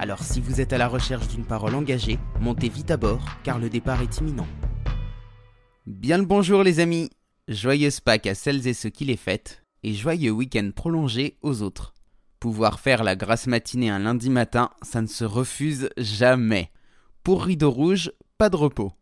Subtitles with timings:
[0.00, 3.58] Alors si vous êtes à la recherche d'une parole engagée, montez vite à bord car
[3.58, 4.46] le départ est imminent.
[5.86, 7.10] Bien le bonjour les amis
[7.48, 11.94] Joyeuse Pâques à celles et ceux qui les fêtent, et joyeux week-end prolongé aux autres.
[12.38, 16.70] Pouvoir faire la grasse matinée un lundi matin, ça ne se refuse jamais.
[17.24, 18.92] Pour Rideau Rouge, pas de repos.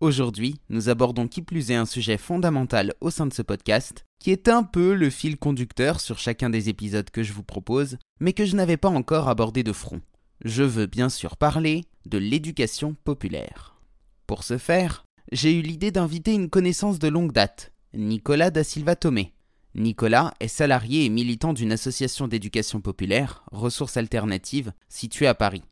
[0.00, 4.30] Aujourd'hui, nous abordons qui plus est un sujet fondamental au sein de ce podcast, qui
[4.30, 8.32] est un peu le fil conducteur sur chacun des épisodes que je vous propose, mais
[8.32, 10.00] que je n'avais pas encore abordé de front.
[10.44, 13.76] Je veux bien sûr parler de l'éducation populaire.
[14.26, 18.96] Pour ce faire, j'ai eu l'idée d'inviter une connaissance de longue date, Nicolas da Silva
[18.96, 19.32] Tomé.
[19.74, 25.62] Nicolas est salarié et militant d'une association d'éducation populaire, Ressources Alternatives, située à Paris.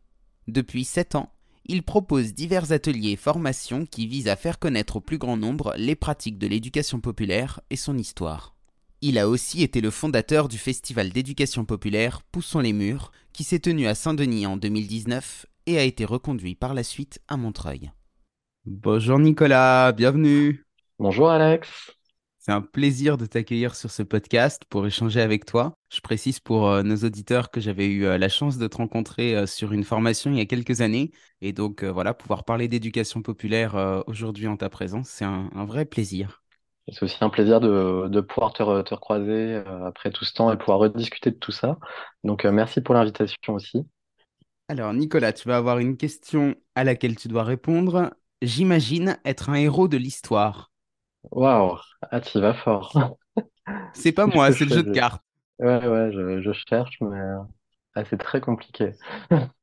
[0.47, 1.33] Depuis 7 ans,
[1.67, 5.75] il propose divers ateliers et formations qui visent à faire connaître au plus grand nombre
[5.79, 8.55] les pratiques de l'éducation populaire et son histoire.
[9.01, 13.59] Il a aussi été le fondateur du festival d'éducation populaire Poussons les murs, qui s'est
[13.59, 17.91] tenu à Saint-Denis en 2019 et a été reconduit par la suite à Montreuil.
[18.65, 20.65] Bonjour Nicolas, bienvenue.
[21.01, 21.69] Bonjour Alex.
[22.39, 25.75] C'est un plaisir de t'accueillir sur ce podcast pour échanger avec toi.
[25.91, 29.35] Je précise pour euh, nos auditeurs que j'avais eu euh, la chance de te rencontrer
[29.35, 31.11] euh, sur une formation il y a quelques années.
[31.41, 36.44] Et donc voilà, pouvoir parler d'éducation populaire aujourd'hui en ta présence, c'est un, vrai plaisir.
[36.93, 41.31] C'est aussi un plaisir de, pouvoir te, recroiser après tout ce temps et pouvoir rediscuter
[41.31, 41.79] de tout ça.
[42.25, 43.87] Donc merci pour l'invitation aussi.
[44.69, 48.11] Alors Nicolas, tu vas avoir une question à laquelle tu dois répondre.
[48.43, 50.71] J'imagine être un héros de l'histoire.
[51.31, 51.79] Waouh,
[52.11, 53.17] ah, tu vas fort.
[53.95, 55.23] C'est pas moi, c'est le jeu de cartes.
[55.59, 57.39] Ouais, ouais, je, cherche, mais euh,
[57.95, 58.93] ah, c'est très compliqué.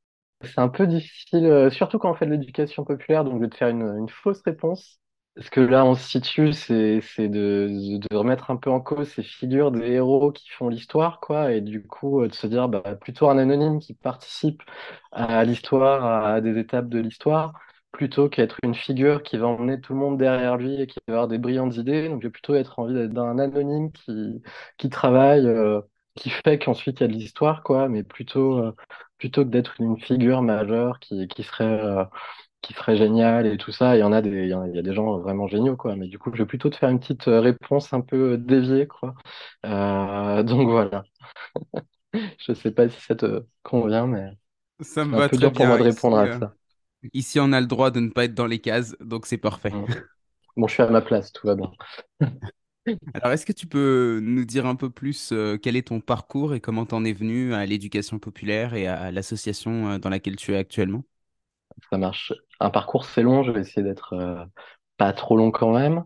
[0.43, 3.49] C'est un peu difficile, euh, surtout quand on fait de l'éducation populaire, donc je vais
[3.49, 4.99] te faire une, fausse réponse.
[5.37, 6.99] Ce que là, on se situe, c'est
[7.29, 11.53] de, de remettre un peu en cause ces figures des héros qui font l'histoire, quoi,
[11.53, 14.61] et du coup, euh, de se dire, bah, plutôt un anonyme qui participe
[15.13, 17.53] à l'histoire, à des étapes de l'histoire
[17.93, 21.13] plutôt qu'être une figure qui va emmener tout le monde derrière lui et qui va
[21.15, 22.07] avoir des brillantes idées.
[22.09, 23.91] Donc, j'ai plutôt être envie d'être d'un anonyme
[24.77, 25.81] qui, travaille, euh,
[26.15, 28.75] qui fait qu'ensuite il y a de l'histoire, quoi, mais plutôt, euh,
[29.17, 32.05] plutôt que d'être une figure majeure qui, serait,
[32.61, 33.95] qui serait géniale et tout ça.
[33.95, 35.95] Il y en a des, il y, a, des gens vraiment géniaux, quoi.
[35.95, 39.15] Mais du coup, je vais plutôt te faire une petite réponse un peu déviée, quoi.
[40.43, 41.03] donc voilà.
[42.13, 44.31] je sais pas si ça te convient, mais
[44.81, 46.55] ça me va un peu dur pour moi de répondre à ça.
[47.13, 49.71] Ici, on a le droit de ne pas être dans les cases, donc c'est parfait.
[50.55, 51.71] Bon, je suis à ma place, tout va bien.
[53.13, 56.55] Alors, est-ce que tu peux nous dire un peu plus euh, quel est ton parcours
[56.55, 60.53] et comment t'en es venu à l'éducation populaire et à l'association euh, dans laquelle tu
[60.53, 61.03] es actuellement?
[61.89, 62.33] Ça marche.
[62.59, 64.45] Un parcours, c'est long, je vais essayer d'être euh,
[64.97, 66.03] pas trop long quand même.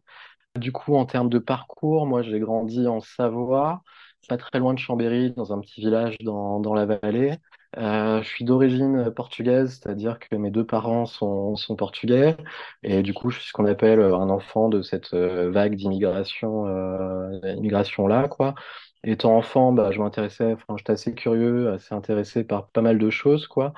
[0.58, 3.84] Du coup, en termes de parcours, moi, j'ai grandi en Savoie,
[4.30, 7.38] pas très loin de Chambéry, dans un petit village dans, dans la vallée.
[7.78, 12.38] Euh, je suis d'origine portugaise, c'est-à-dire que mes deux parents sont, sont portugais,
[12.84, 16.68] et du coup, je suis ce qu'on appelle un enfant de cette euh, vague d'immigration,
[16.68, 18.56] euh, immigration là, quoi.
[19.03, 23.47] Étant enfant, bah, je m'intéressais, j'étais assez curieux, assez intéressé par pas mal de choses,
[23.47, 23.74] quoi.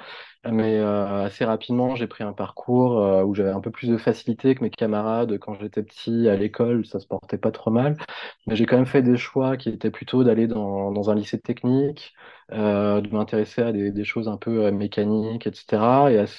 [0.46, 3.98] Mais euh, assez rapidement, j'ai pris un parcours euh, où j'avais un peu plus de
[3.98, 5.38] facilité que mes camarades.
[5.40, 7.98] Quand j'étais petit à l'école, ça se portait pas trop mal.
[8.46, 11.40] Mais j'ai quand même fait des choix qui étaient plutôt d'aller dans, dans un lycée
[11.40, 12.14] technique,
[12.54, 15.84] euh, de m'intéresser à des, choses un peu mécaniques, etc.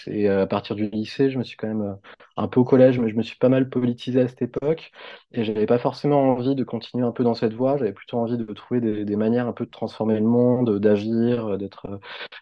[0.06, 1.98] Et à, partir du lycée, je me suis quand même
[2.37, 4.90] un peu au collège, mais je me suis pas mal politisé à cette époque.
[5.32, 7.76] Et j'avais pas forcément envie de continuer un peu dans cette voie.
[7.76, 12.00] J'avais plutôt envie de trouver des, manières un peu de transformer le monde, d'agir, d'être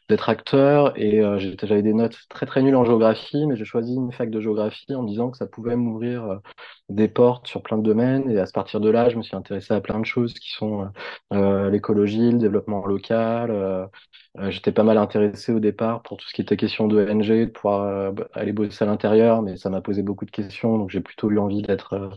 [0.09, 0.93] d'être acteur.
[0.97, 1.21] Et
[1.63, 4.95] j'avais des notes très très nulles en géographie, mais j'ai choisi une fac de géographie
[4.95, 6.41] en disant que ça pouvait m'ouvrir
[6.89, 8.31] des portes sur plein de domaines.
[8.31, 10.89] Et à partir de là, je me suis intéressé à plein de choses qui sont
[11.33, 13.89] euh, l'écologie, le développement local.
[14.39, 16.99] Euh, euh, j'étais pas mal intéressé au départ pour tout ce qui était question de
[17.11, 20.79] ONG, de pouvoir euh, aller bosser à l'intérieur, mais ça m'a posé beaucoup de questions,
[20.79, 22.11] donc j'ai plutôt eu envie d'être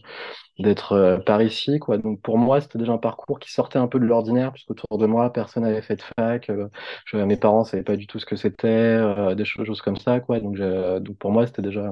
[0.59, 1.97] d'être par ici, quoi.
[1.97, 4.97] Donc pour moi, c'était déjà un parcours qui sortait un peu de l'ordinaire, puisque autour
[4.99, 6.51] de moi, personne n'avait fait de fac.
[7.05, 8.99] Je, mes parents savaient pas du tout ce que c'était,
[9.35, 10.39] des choses comme ça, quoi.
[10.39, 11.91] Donc, donc pour moi, c'était déjà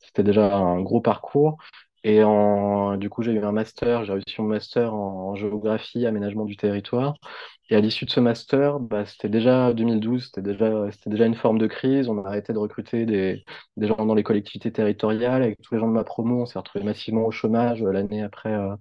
[0.00, 1.58] c'était déjà un gros parcours.
[2.02, 6.44] Et en, du coup, j'ai eu un master, j'ai réussi mon master en géographie, aménagement
[6.46, 7.14] du territoire.
[7.70, 11.68] Et à l'issue de ce master, bah, c'était déjà 2012, c'était déjà, une forme de
[11.68, 12.08] crise.
[12.08, 13.44] On a arrêté de recruter des,
[13.80, 15.42] gens dans les collectivités territoriales.
[15.42, 18.22] Avec tous les gens de ma promo, on s'est retrouvés massivement au chômage euh, l'année
[18.22, 18.74] après, euh,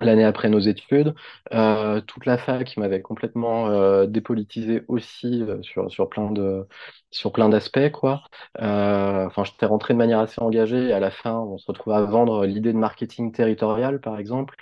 [0.00, 1.14] l'année après nos études.
[1.54, 6.66] Euh, toute la fac m'avait complètement dépolitisé aussi sur plein de,
[7.10, 8.22] sur plein d'aspects, quoi.
[8.60, 11.94] Euh, enfin, j'étais rentré de manière assez engagée et à la fin, on se retrouve
[11.94, 14.56] à vendre l'idée de marketing territorial, par exemple.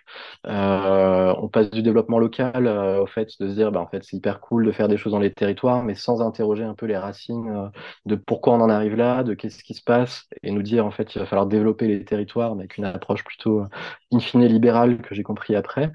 [0.47, 4.41] Euh, on passe du développement local euh, au fait de se dire, bah, c'est hyper
[4.41, 7.71] cool de faire des choses dans les territoires, mais sans interroger un peu les racines
[8.07, 10.91] de pourquoi on en arrive là, de qu'est-ce qui se passe, et nous dire, en
[10.91, 13.65] fait, il va falloir développer les territoires, mais avec une approche plutôt
[14.13, 15.91] in fine libérale que j'ai compris après.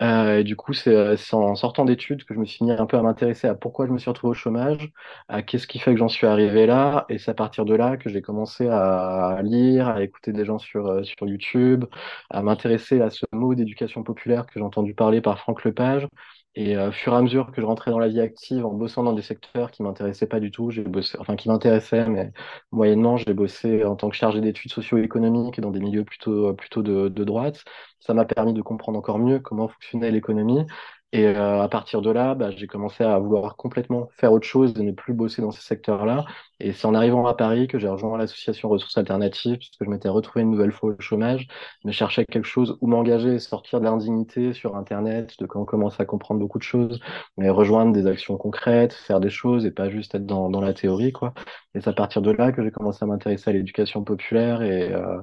[0.00, 2.70] Euh, et du coup, c'est euh, c'est en sortant d'études que je me suis mis
[2.70, 4.92] un peu à m'intéresser à pourquoi je me suis retrouvé au chômage,
[5.28, 7.96] à qu'est-ce qui fait que j'en suis arrivé là, et c'est à partir de là
[7.96, 11.84] que j'ai commencé à lire, à écouter des gens sur, euh, sur YouTube,
[12.30, 16.06] à m'intéresser à ce mot d'éducation populaire que j'ai entendu parler par Franck Lepage.
[16.54, 18.74] Et euh, au fur et à mesure que je rentrais dans la vie active, en
[18.74, 22.32] bossant dans des secteurs qui m'intéressaient pas du tout, j'ai bossé, enfin qui m'intéressaient, mais
[22.72, 27.08] moyennement, j'ai bossé en tant que chargé d'études socio-économiques dans des milieux plutôt, plutôt de,
[27.08, 27.64] de droite.
[28.00, 30.66] Ça m'a permis de comprendre encore mieux comment fonctionnait l'économie.
[31.12, 34.74] Et euh, à partir de là, bah, j'ai commencé à vouloir complètement faire autre chose
[34.78, 36.24] et ne plus bosser dans ces secteurs-là.
[36.60, 39.90] Et c'est en arrivant à Paris que j'ai rejoint l'association Ressources Alternatives, parce que je
[39.90, 41.46] m'étais retrouvé une nouvelle fois au chômage,
[41.84, 46.00] mais cherchais quelque chose où m'engager sortir de l'indignité sur Internet, de quand on commence
[46.00, 47.00] à comprendre beaucoup de choses,
[47.36, 50.74] mais rejoindre des actions concrètes, faire des choses et pas juste être dans, dans la
[50.74, 51.32] théorie, quoi.
[51.74, 54.92] Et c'est à partir de là que j'ai commencé à m'intéresser à l'éducation populaire et,
[54.92, 55.20] euh,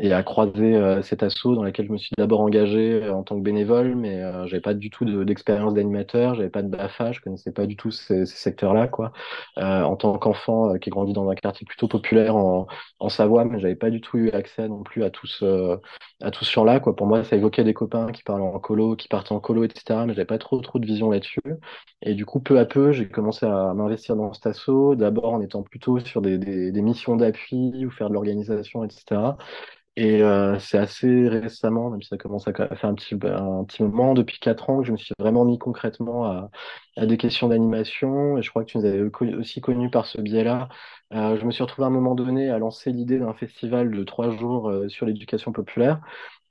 [0.00, 3.22] et à croiser euh, cet assaut dans lequel je me suis d'abord engagé euh, en
[3.22, 6.68] tant que bénévole, mais euh, j'avais pas du tout de- d'expérience d'animateur, j'avais pas de
[6.68, 9.12] BAFA, je connaissais pas du tout ces, ces secteurs-là, quoi.
[9.58, 12.66] Euh, en tant qu'enfant euh, qui grandit dans un quartier plutôt populaire en,
[13.08, 15.78] Savoie, mais j'avais pas du tout eu accès non plus à tout ce,
[16.42, 16.80] champ-là.
[16.80, 20.04] Pour moi, ça évoquait des copains qui parlent en colo, qui partent en colo, etc.,
[20.06, 21.40] mais j'avais pas trop, trop de vision là-dessus.
[22.02, 25.40] Et du coup, peu à peu, j'ai commencé à m'investir dans cet assaut, d'abord en
[25.40, 29.36] étant plutôt sur des missions d'appui ou faire de l'organisation, etc.
[29.96, 33.82] Et euh, c'est assez récemment, même si ça commence à faire un petit, un petit
[33.84, 36.50] moment, depuis quatre ans, que je me suis vraiment mis concrètement à,
[36.96, 38.36] à des questions d'animation.
[38.36, 39.02] Et je crois que tu nous avais
[39.36, 40.68] aussi connus par ce biais-là.
[41.12, 44.02] Euh, je me suis retrouvé à un moment donné à lancer l'idée d'un festival de
[44.04, 46.00] trois jours euh, sur l'éducation populaire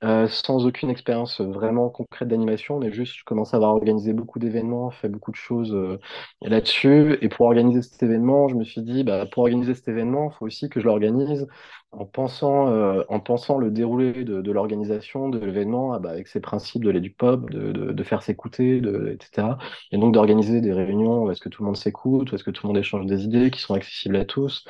[0.02, 4.38] euh, sans aucune expérience vraiment concrète d'animation, mais juste je commence à avoir organisé beaucoup
[4.38, 5.98] d'événements, fait beaucoup de choses euh,
[6.42, 7.16] là-dessus.
[7.22, 10.36] Et pour organiser cet événement, je me suis dit, bah, pour organiser cet événement, il
[10.36, 11.46] faut aussi que je l'organise
[11.92, 16.40] en pensant, euh, en pensant le déroulé de, l'organisation de l'événement ah bah, avec ses
[16.40, 18.82] principes de l'éduc-pop, de, de, de faire s'écouter,
[19.12, 19.48] etc.
[19.92, 22.50] Et donc d'organiser des réunions où est-ce que tout le monde s'écoute, où est-ce que
[22.50, 24.64] tout le monde échange des idées qui sont accessibles à tous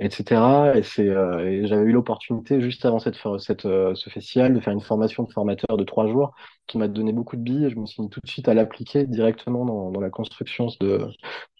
[0.00, 0.76] etc.
[0.76, 4.60] Et c'est, euh, et j'avais eu l'opportunité juste avant cette, cette, euh, ce festival de
[4.60, 6.34] faire une formation de formateur de trois jours
[6.66, 8.54] qui m'a donné beaucoup de billes et je me suis mis tout de suite à
[8.54, 11.06] l'appliquer directement dans, dans la construction de,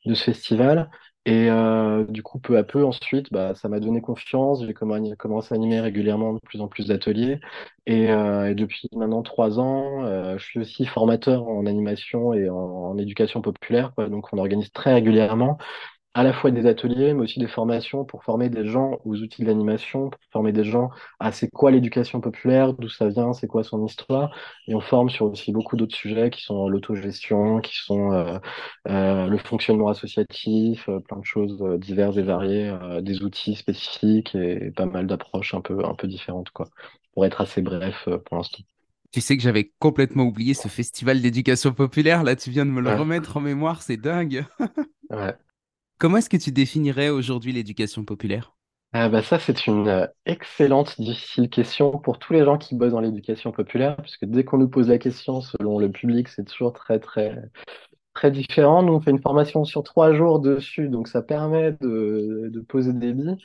[0.07, 0.91] de ce festival.
[1.29, 4.65] Et euh, du coup, peu à peu, ensuite, bah, ça m'a donné confiance.
[4.65, 7.41] J'ai commen- commencé à animer régulièrement de plus en plus d'ateliers.
[7.87, 12.49] Et, euh, et depuis maintenant trois ans, euh, je suis aussi formateur en animation et
[12.49, 14.09] en, en éducation populaire, quoi.
[14.09, 15.59] Donc, on organise très régulièrement
[16.17, 19.43] à la fois des ateliers, mais aussi des formations pour former des gens aux outils
[19.43, 20.89] de l'animation, pour former des gens
[21.21, 24.35] à c'est quoi l'éducation populaire, d'où ça vient, c'est quoi son histoire.
[24.67, 28.39] Et on forme sur aussi beaucoup d'autres sujets qui sont l'autogestion, qui sont euh,
[28.89, 34.71] euh, le fonctionnement associatif, euh, plein de choses diverses et variées, des outils spécifiques et,
[34.71, 36.69] pas mal d'approches un peu, un peu différentes, quoi.
[37.13, 38.63] Pour être assez bref pour l'instant.
[39.13, 42.23] Tu sais que j'avais complètement oublié ce festival d'éducation populaire.
[42.23, 44.45] Là, tu viens de me le Ouais, remettre en mémoire, c'est dingue.
[45.11, 45.37] ouais.
[45.99, 48.55] Comment est-ce que tu définirais aujourd'hui l'éducation populaire?
[48.93, 52.93] Ah bah ça, c'est une euh, excellente, difficile question pour tous les gens qui bossent
[52.93, 56.73] dans l'éducation populaire, puisque dès qu'on nous pose la question, selon le public, c'est toujours
[56.73, 57.37] très, très,
[58.15, 58.83] très différent.
[58.83, 63.13] Nous, on fait une formation sur trois jours dessus, donc ça permet de, poser des
[63.13, 63.37] billes,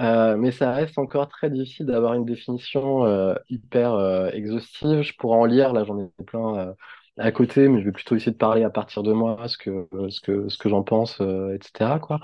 [0.00, 5.02] Euh, mais ça reste encore très difficile d'avoir une définition euh, hyper exhaustive.
[5.02, 6.74] Je pourrais en lire, là, j'en ai plein
[7.18, 9.88] à côté, mais je vais plutôt essayer de parler à partir de moi, ce que,
[10.10, 12.20] ce que, ce que j'en pense, euh, etc., quoi.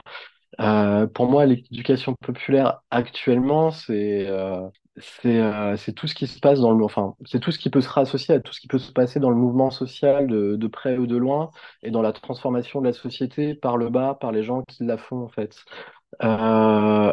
[0.60, 4.60] Euh, pour moi, l'éducation populaire actuellement, c'est euh,
[4.98, 7.70] c'est euh, c'est tout ce qui se passe dans le, enfin, c'est tout ce qui
[7.70, 10.56] peut se rassocier à tout ce qui peut se passer dans le mouvement social de,
[10.56, 11.50] de près ou de loin
[11.82, 14.96] et dans la transformation de la société par le bas, par les gens qui la
[14.98, 15.56] font en fait.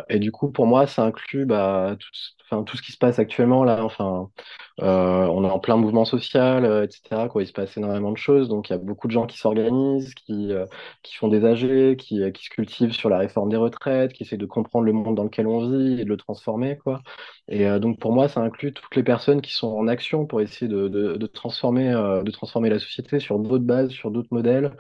[0.09, 3.63] Et du coup, pour moi, ça inclut bah, tout, tout ce qui se passe actuellement
[3.63, 4.29] là, enfin,
[4.81, 7.27] euh, on est en plein mouvement social, euh, etc.
[7.29, 7.43] Quoi.
[7.43, 8.49] Il se passe énormément de choses.
[8.49, 10.65] Donc, il y a beaucoup de gens qui s'organisent, qui, euh,
[11.03, 14.37] qui font des AG, qui, qui se cultivent sur la réforme des retraites, qui essaient
[14.37, 16.77] de comprendre le monde dans lequel on vit et de le transformer.
[16.77, 17.01] Quoi.
[17.47, 20.67] Et donc, pour moi, ça inclut toutes les personnes qui sont en action pour essayer
[20.67, 21.91] de, de, de transformer,
[22.23, 24.71] de transformer la société sur d'autres bases, sur d'autres modèles.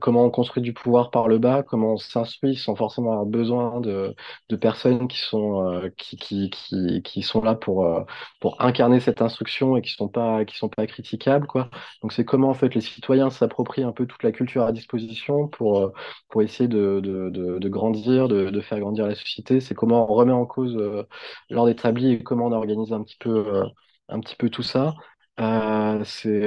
[0.00, 3.80] comment on construit du pouvoir par le bas, comment on s'instruit sans forcément avoir besoin
[3.80, 4.14] de,
[4.48, 8.06] de personnes qui sont, qui, qui, qui, qui, sont là pour,
[8.40, 11.70] pour incarner cette instruction et qui sont pas qui sont pas critiquables quoi.
[12.02, 15.48] Donc c'est comment en fait les citoyens s'approprient un peu toute la culture à disposition
[15.48, 15.92] pour euh,
[16.28, 19.60] pour essayer de, de, de, grandir, de, faire grandir la société.
[19.60, 21.04] C'est comment on remet en cause euh,
[21.50, 23.64] l'ordre établi et comment on organise un petit peu euh,
[24.08, 24.94] un petit peu tout ça.
[26.04, 26.42] C'est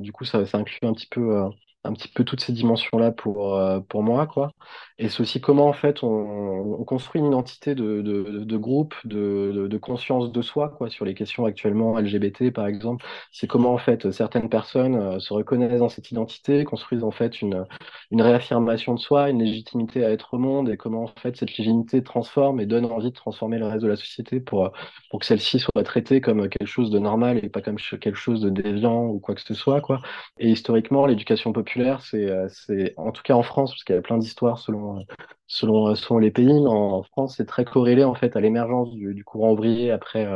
[0.00, 1.50] du coup ça, ça inclut un petit peu
[1.84, 4.50] un petit peu toutes ces dimensions-là pour, euh, pour moi, quoi.
[4.98, 8.94] Et c'est aussi comment, en fait, on, on construit une identité de, de, de groupe,
[9.04, 13.04] de, de, conscience de soi, quoi, sur les questions actuellement LGBT, par exemple.
[13.32, 17.40] C'est comment, en fait, certaines personnes euh, se reconnaissent dans cette identité, construisent, en fait,
[17.42, 17.64] une,
[18.10, 21.50] une réaffirmation de soi, une légitimité à être au monde, et comment, en fait, cette
[21.56, 24.72] légitimité transforme et donne envie de transformer le reste de la société pour,
[25.10, 28.40] pour que celle-ci soit traitée comme quelque chose de normal et pas comme quelque chose
[28.40, 30.00] de déviant ou quoi que ce soit, quoi.
[30.38, 34.02] Et historiquement, l'éducation populaire euh, c'est, en tout cas en France, parce qu'il y a
[34.02, 35.02] plein d'histoires selon, euh,
[35.46, 39.24] selon, euh, selon les pays, en, France, c'est très corrélé en fait à l'émergence du,
[39.24, 40.26] courant ouvrier après,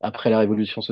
[0.00, 0.82] après la Révolution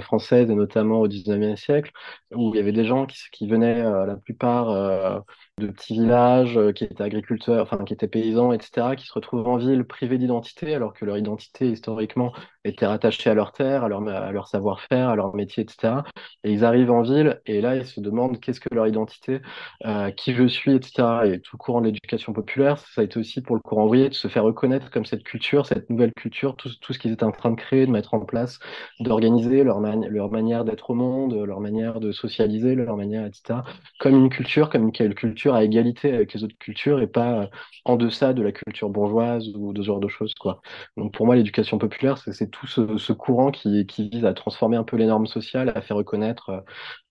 [0.00, 1.92] française et notamment au 19e siècle,
[2.34, 5.24] où il y avait des gens qui, qui venaient, la plupart,
[5.58, 9.46] de petits villages euh, qui étaient agriculteurs, enfin qui étaient paysans, etc., qui se retrouvent
[9.46, 12.32] en ville privés d'identité, alors que leur identité historiquement
[12.64, 16.02] était rattachée à leur terre, à leur, savoir-faire, à leur métier, etc.
[16.42, 19.40] Et ils arrivent en ville et là ils se demandent qu'est-ce que leur identité,
[19.84, 21.26] euh, qui je suis, etc.
[21.26, 24.08] Et tout le courant de l'éducation populaire, ça a été aussi pour le courant ouvrier
[24.08, 27.32] de se faire reconnaître comme cette culture, cette nouvelle culture, tout, ce qu'ils étaient en
[27.32, 28.58] train de créer, de mettre en place,
[28.98, 33.60] d'organiser leur, leur manière d'être au monde, leur manière de socialiser, leur manière, etc.
[34.00, 37.46] Comme une culture, comme une culture à égalité avec les autres cultures et pas euh,
[37.84, 40.32] en deçà de la culture bourgeoise ou de ce genre de choses.
[40.40, 40.60] Quoi.
[40.96, 44.84] Donc pour moi, l'éducation populaire, c'est tout ce, courant qui, qui, vise à transformer un
[44.84, 46.60] peu les normes sociales, à faire reconnaître euh,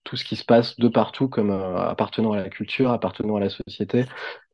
[0.04, 3.40] tout ce qui se passe de partout comme euh, appartenant à la culture, appartenant à
[3.40, 4.04] la société,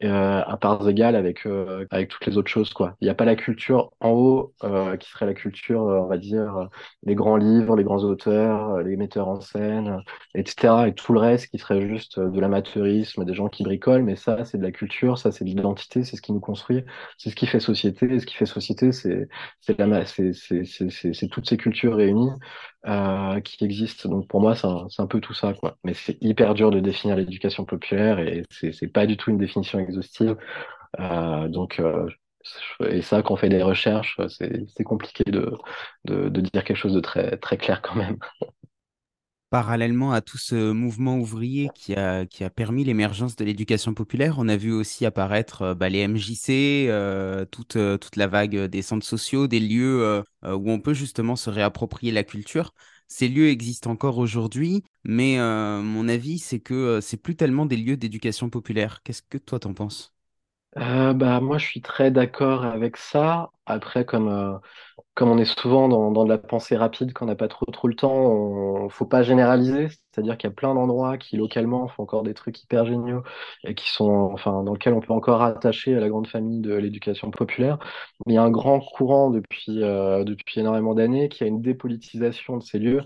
[0.03, 2.97] euh, à parts égales avec euh, avec toutes les autres choses quoi.
[3.01, 6.17] Il n'y a pas la culture en haut euh, qui serait la culture, on va
[6.17, 6.71] dire
[7.03, 10.03] les grands livres, les grands auteurs, les metteurs en scène,
[10.35, 10.89] etc.
[10.89, 14.03] Et tout le reste qui serait juste de l'amateurisme, des gens qui bricolent.
[14.03, 16.83] Mais ça, c'est de la culture, ça c'est de l'identité, c'est ce qui nous construit,
[17.19, 18.07] c'est ce qui fait société.
[18.15, 19.29] Et ce qui fait société, c'est
[21.31, 22.31] toutes ces cultures réunies
[22.87, 24.09] euh, qui existent.
[24.09, 25.77] Donc pour moi, c'est un, un, peu tout ça, quoi.
[25.85, 29.79] Mais c'est hyper dur de définir l'éducation populaire et c'est pas du tout une définition
[29.79, 30.37] exhaustive.
[31.01, 32.09] Euh, donc euh,
[32.89, 35.53] et ça, quand on fait des recherches, c'est compliqué de,
[36.07, 38.17] de, de, dire quelque chose de très, très clair quand même.
[39.51, 44.37] Parallèlement à tout ce mouvement ouvrier qui a, qui a permis l'émergence de l'éducation populaire,
[44.39, 48.57] on a vu aussi apparaître euh, bah, les MJC, euh, toute, euh, toute la vague
[48.67, 52.73] des centres sociaux, des lieux où on peut justement se réapproprier la culture.
[53.09, 55.37] Ces lieux existent encore aujourd'hui, mais
[55.83, 59.03] mon avis, c'est que c'est plus tellement des lieux d'éducation populaire.
[59.03, 60.15] Qu'est-ce que toi t'en penses?
[60.77, 63.51] bah, moi, je suis très d'accord avec ça.
[63.71, 64.61] Après, comme
[65.15, 67.89] comme on est souvent dans, dans de la pensée rapide, qu'on n'a pas trop trop
[67.89, 69.89] le temps, il faut pas généraliser.
[70.13, 73.23] C'est-à-dire qu'il y a plein d'endroits qui localement font encore des trucs hyper géniaux
[73.65, 76.75] et qui sont, enfin, dans lesquels on peut encore rattacher à la grande famille de
[76.75, 77.79] l'éducation populaire.
[78.27, 81.63] Mais il y a un grand courant depuis euh, depuis énormément d'années qui a une
[81.63, 83.03] dépolitisation de ces lieux.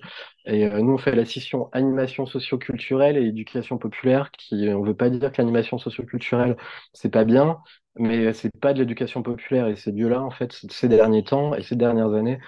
[0.46, 4.30] Et euh, nous, on fait la scission animation socio-culturelle et éducation populaire.
[4.32, 6.56] Qui, on veut pas dire que l'animation socio-culturelle
[6.92, 7.58] c'est pas bien,
[7.96, 11.62] mais c'est pas de l'éducation populaire et ces lieux-là, en fait, ces derniers temps et
[11.62, 12.38] ces dernières années,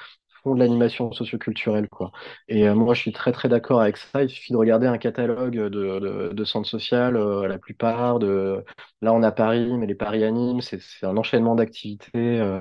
[0.43, 2.12] font de l'animation socioculturelle, quoi.
[2.49, 4.23] Et euh, moi, je suis très, très d'accord avec ça.
[4.23, 8.65] Il suffit de regarder un catalogue de, centres sociaux, euh, la plupart de,
[9.03, 12.61] là, on a Paris, mais les Paris Animes, c'est un enchaînement d'activités, euh,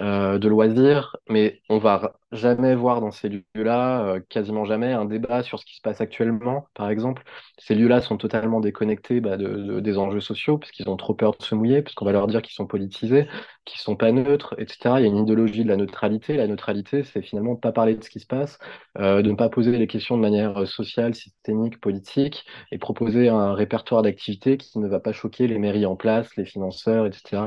[0.00, 5.04] euh, de loisirs, mais on va jamais voir dans ces lieux-là, euh, quasiment jamais, un
[5.04, 7.22] débat sur ce qui se passe actuellement, par exemple.
[7.58, 11.36] Ces lieux-là sont totalement déconnectés bah, de, des enjeux sociaux, parce qu'ils ont trop peur
[11.38, 13.28] de se mouiller, parce qu'on va leur dire qu'ils sont politisés,
[13.64, 14.96] qu'ils sont pas neutres, etc.
[14.98, 16.36] Il y a une idéologie de la neutralité.
[16.36, 18.58] La neutralité, c'est finalement de pas parler de ce qui se passe,
[18.98, 23.54] euh, de ne pas poser les questions de manière sociale, systémique, politique, et proposer un
[23.54, 27.42] répertoire d'activités qui ne va pas choquer les mairies en place, les financeurs, etc.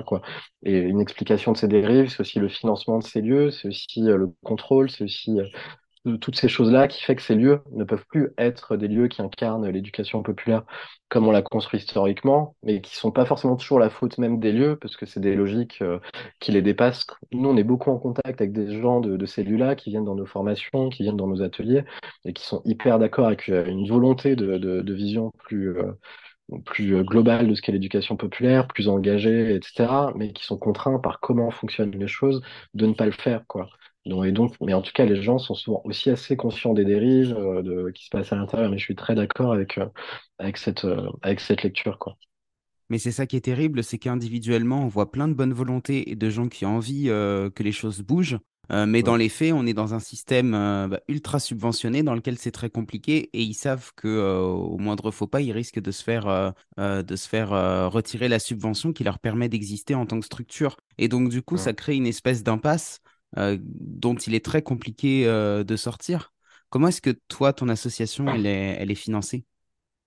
[0.63, 4.09] Et une explication de ces dérives, c'est aussi le financement de ces lieux, c'est aussi
[4.09, 7.83] euh, le contrôle, c'est aussi euh, toutes ces choses-là qui fait que ces lieux ne
[7.83, 10.63] peuvent plus être des lieux qui incarnent l'éducation populaire
[11.09, 14.51] comme on l'a construit historiquement, mais qui sont pas forcément toujours la faute même des
[14.51, 15.99] lieux, parce que c'est des logiques euh,
[16.39, 17.05] qui les dépassent.
[17.31, 20.15] Nous, on est beaucoup en contact avec des gens de, ces lieux-là qui viennent dans
[20.15, 21.83] nos formations, qui viennent dans nos ateliers,
[22.25, 25.75] et qui sont hyper d'accord avec euh, une volonté de, vision plus,
[26.65, 31.19] plus globale de ce qu'est l'éducation populaire, plus engagée, etc., mais qui sont contraints par
[31.19, 32.41] comment fonctionnent les choses
[32.73, 33.69] de ne pas le faire, quoi.
[34.05, 36.85] Donc, et donc, mais en tout cas, les gens sont souvent aussi assez conscients des
[36.85, 38.69] dérives euh, de, qui se passent à l'intérieur.
[38.69, 39.87] Mais je suis très d'accord avec, euh,
[40.37, 42.15] avec, cette, euh, avec cette lecture, quoi.
[42.89, 46.15] Mais c'est ça qui est terrible, c'est qu'individuellement, on voit plein de bonne volonté et
[46.15, 48.37] de gens qui ont envie que les choses bougent.
[48.69, 52.51] mais dans les faits, on est dans un système bah, ultra subventionné dans lequel c'est
[52.51, 56.53] très compliqué et ils savent que au moindre faux pas, ils risquent de se faire,
[56.77, 57.49] de se faire
[57.91, 60.77] retirer la subvention qui leur permet d'exister en tant que structure.
[60.99, 63.01] Et donc du coup, ça crée une espèce d'impasse
[63.37, 66.33] euh, dont il est très compliqué euh, de sortir.
[66.69, 69.45] Comment est-ce que toi, ton association, elle est, financée?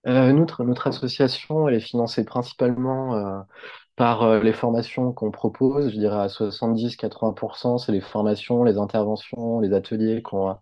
[0.07, 3.45] Euh, notre, association, elle est financée principalement
[3.97, 5.93] par les formations qu'on propose.
[5.93, 10.57] Je dirais à 70-80%, c'est les formations, les interventions, les ateliers qu'on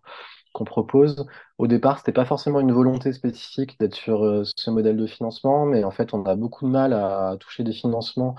[0.53, 1.27] qu'on propose.
[1.59, 5.83] Au départ, c'était pas forcément une volonté spécifique d'être sur ce modèle de financement, mais
[5.83, 8.35] en fait, on a beaucoup de mal à toucher des financements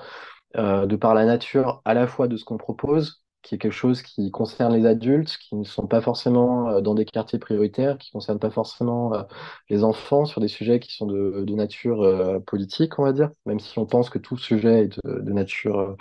[0.57, 4.03] de par la nature à la fois de ce qu'on propose, qui est quelque chose
[4.03, 8.11] qui concerne les adultes, qui ne sont pas forcément euh, dans des quartiers prioritaires, qui
[8.11, 9.23] ne concerne pas forcément euh,
[9.71, 13.61] les enfants sur des sujets qui sont de, nature euh, politique, on va dire, même
[13.61, 15.97] si on pense que tout sujet est de nature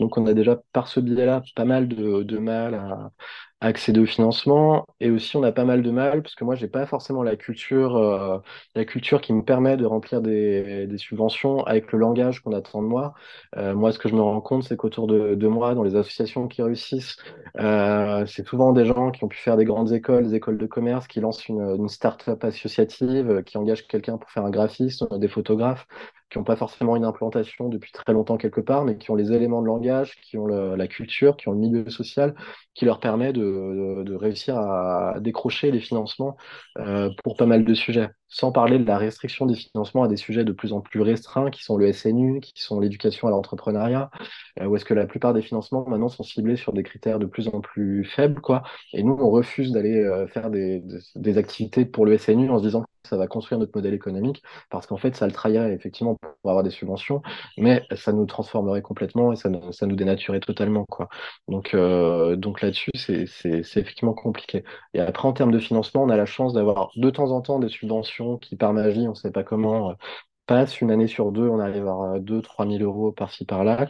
[0.00, 3.10] Donc on a déjà par ce biais-là pas mal de, mal à,
[3.60, 4.86] accéder au financement.
[5.00, 7.36] Et aussi on a pas mal de mal parce que moi j'ai pas forcément la
[7.36, 8.38] culture euh,
[8.74, 12.88] la culture qui me permet de remplir des, subventions avec le langage qu'on attend de
[12.88, 13.14] moi.
[13.56, 16.48] Euh, moi ce que je me rends compte c'est qu'autour de, moi dans les associations
[16.48, 17.16] qui réussissent
[17.60, 20.66] euh, c'est souvent des gens qui ont pu faire des grandes écoles des écoles de
[20.66, 25.28] commerce qui lancent une, une start-up associative qui engagent quelqu'un pour faire un graphiste des
[25.28, 25.86] photographes
[26.30, 29.32] qui n'ont pas forcément une implantation depuis très longtemps quelque part, mais qui ont les
[29.32, 32.34] éléments de langage, qui ont la culture, qui ont le milieu social,
[32.74, 36.36] qui leur permet de réussir à décrocher les financements
[36.78, 38.10] euh, pour pas mal de sujets.
[38.28, 41.50] Sans parler de la restriction des financements à des sujets de plus en plus restreints,
[41.50, 44.10] qui sont le SNU, qui sont l'éducation à l'entrepreneuriat,
[44.60, 47.26] euh, où est-ce que la plupart des financements maintenant sont ciblés sur des critères de
[47.26, 48.64] plus en plus faibles, quoi.
[48.92, 50.82] Et nous, on refuse d'aller euh, faire des,
[51.38, 54.96] activités pour le SNU en se disant ça va construire notre modèle économique, parce qu'en
[54.96, 57.22] fait, ça le trahirait effectivement pour avoir des subventions,
[57.56, 61.08] mais ça nous transformerait complètement et ça ça nous dénaturait totalement, quoi.
[61.46, 64.64] Donc, euh, donc là-dessus, c'est effectivement compliqué.
[64.94, 67.60] Et après, en termes de financement, on a la chance d'avoir de temps en temps
[67.60, 69.94] des subventions qui, par magie, on ne sait pas comment, euh,
[70.46, 73.86] passent une année sur deux, on arrive à 2 trois 000 euros par-ci par-là.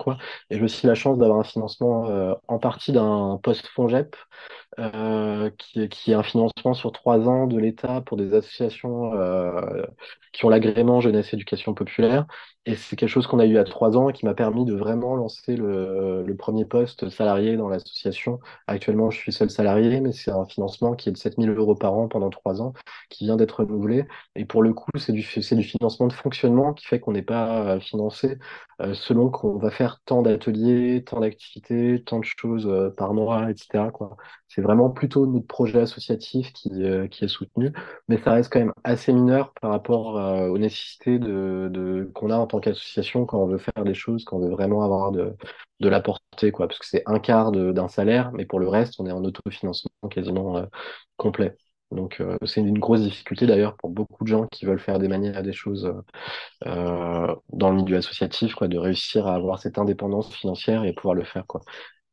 [0.51, 4.17] Et j'ai aussi la chance d'avoir un financement euh, en partie d'un poste FONGEP,
[4.79, 9.83] euh, qui, est, un financement sur trois ans de l'État pour des associations euh,
[10.33, 12.27] qui ont l'agrément jeunesse éducation populaire.
[12.67, 14.75] Et c'est quelque chose qu'on a eu à trois ans et qui m'a permis de
[14.75, 18.41] vraiment lancer le, premier poste salarié dans l'association.
[18.67, 21.95] Actuellement, je suis seul salarié, mais c'est un financement qui est de 7000 euros par
[21.95, 22.75] an pendant trois ans,
[23.09, 24.05] qui vient d'être renouvelé.
[24.35, 27.81] Et pour le coup, c'est du, financement de fonctionnement qui fait qu'on n'est pas euh,
[27.81, 28.39] financé
[28.93, 33.89] selon qu'on va faire tant d'ateliers, tant d'activités, tant de choses par mois, etc.
[34.49, 37.73] C'est vraiment plutôt notre projet associatif qui, euh, qui est soutenu,
[38.09, 42.37] mais ça reste quand même assez mineur par rapport euh, aux nécessités de, qu'on a
[42.37, 45.35] en tant qu'association quand on veut faire des choses, quand on veut vraiment avoir de,
[45.81, 48.95] de la portée, quoi, parce que c'est un quart d'un salaire, mais pour le reste,
[49.01, 50.67] on est en autofinancement quasiment euh,
[51.17, 51.57] complet.
[51.93, 55.45] Donc c'est une grosse difficulté d'ailleurs pour beaucoup de gens qui veulent faire des manières
[55.45, 55.89] des choses
[56.65, 61.47] dans le milieu associatif, de réussir à avoir cette indépendance financière et pouvoir le faire,
[61.47, 61.61] quoi.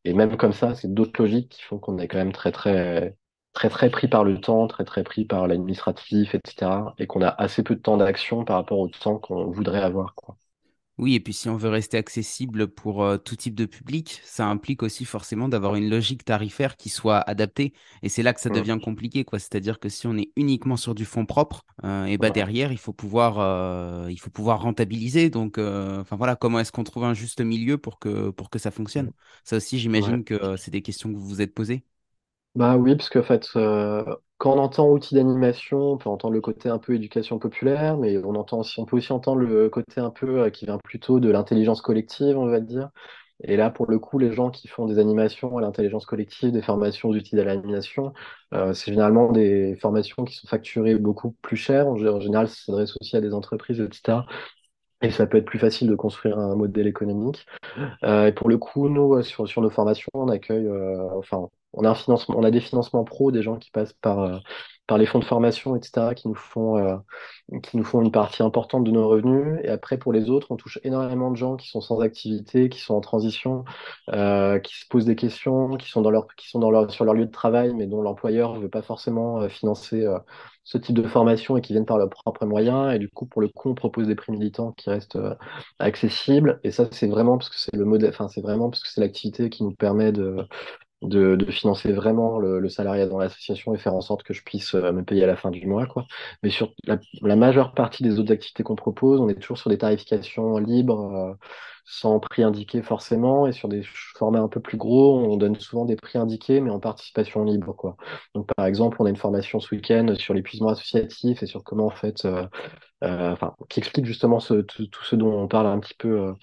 [0.05, 3.15] Et même comme ça, c'est d'autres logiques qui font qu'on est quand même très, très,
[3.53, 6.93] très, très pris par le temps, très, très pris par l'administratif, etc.
[6.97, 10.15] Et qu'on a assez peu de temps d'action par rapport au temps qu'on voudrait avoir,
[10.15, 10.37] quoi.
[10.99, 14.45] Oui, et puis si on veut rester accessible pour euh, tout type de public, ça
[14.47, 17.73] implique aussi forcément d'avoir une logique tarifaire qui soit adaptée.
[18.03, 18.51] Et c'est là que ça Mm.
[18.51, 19.39] devient compliqué, quoi.
[19.39, 22.71] C'est-à-dire que si on est uniquement sur du fonds propre, euh, et bah Ouais, derrière,
[22.71, 25.31] il faut pouvoir, euh, il faut pouvoir rentabiliser.
[25.31, 28.69] Donc, enfin voilà, comment est-ce qu'on trouve un juste milieu pour que, pour que ça
[28.69, 29.09] fonctionne?
[29.09, 29.13] Mm.
[29.43, 30.13] Ça aussi, ouais.
[30.13, 31.83] j'imagine que c'est des questions que vous vous êtes posées.
[32.55, 34.03] Bah oui, parce qu'en fait, euh,
[34.37, 38.17] quand on entend outils d'animation, on peut entendre le côté un peu éducation populaire, mais
[38.19, 41.19] on entend aussi, on peut aussi entendre le côté un peu euh, qui vient plutôt
[41.19, 42.89] de l'intelligence collective, on va dire.
[43.43, 46.63] Et là, pour le coup, les gens qui font des animations à l'intelligence collective, des
[46.63, 48.13] formations aux outils de l'animation,
[48.55, 51.87] euh, c'est généralement des formations qui sont facturées beaucoup plus cher.
[51.87, 54.25] En, gé- en général, ça s'adresse aussi à des entreprises, etc.
[55.03, 57.45] Et ça peut être plus facile de construire un modèle économique.
[58.03, 60.69] Et pour le coup, nous, sur, sur nos formations, on accueille,
[61.17, 64.37] enfin, on a des financements pro, des gens qui passent par, euh,
[64.97, 66.97] les fonds de formation, etc., qui nous font, euh,
[67.63, 69.59] qui nous font une partie importante de nos revenus.
[69.63, 72.79] Et après, pour les autres, on touche énormément de gens qui sont sans activité, qui
[72.79, 73.65] sont en transition,
[74.09, 76.03] euh, qui se posent des questions, qui sont
[76.89, 80.05] sur leur lieu de travail, mais dont l'employeur ne veut pas forcément financer
[80.63, 82.93] ce type de formation et qui viennent par leurs propres moyens.
[82.93, 85.17] Et du coup, pour le coup, on propose des prix militants qui restent
[85.79, 86.59] accessibles.
[86.63, 89.01] Et ça, c'est vraiment parce que c'est le modèle, enfin, c'est vraiment parce que c'est
[89.01, 90.45] l'activité qui nous permet de,
[91.07, 94.75] de, financer vraiment le, le salariat dans l'association et faire en sorte que je puisse
[94.75, 96.05] euh, me payer à la fin du mois, quoi.
[96.43, 99.77] Mais sur la, majeure partie des autres activités qu'on propose, on est toujours sur des
[99.77, 101.33] tarifications libres, euh,
[101.85, 103.83] sans prix indiqué forcément, et sur des
[104.15, 107.73] formats un peu plus gros, on donne souvent des prix indiqués, mais en participation libre,
[107.73, 107.97] quoi.
[108.35, 111.87] Donc, par exemple, on a une formation ce week-end sur l'épuisement associatif et sur comment,
[111.87, 112.47] en fait, euh,
[113.01, 116.33] enfin, qui explique justement tout, ce dont on parle un petit peu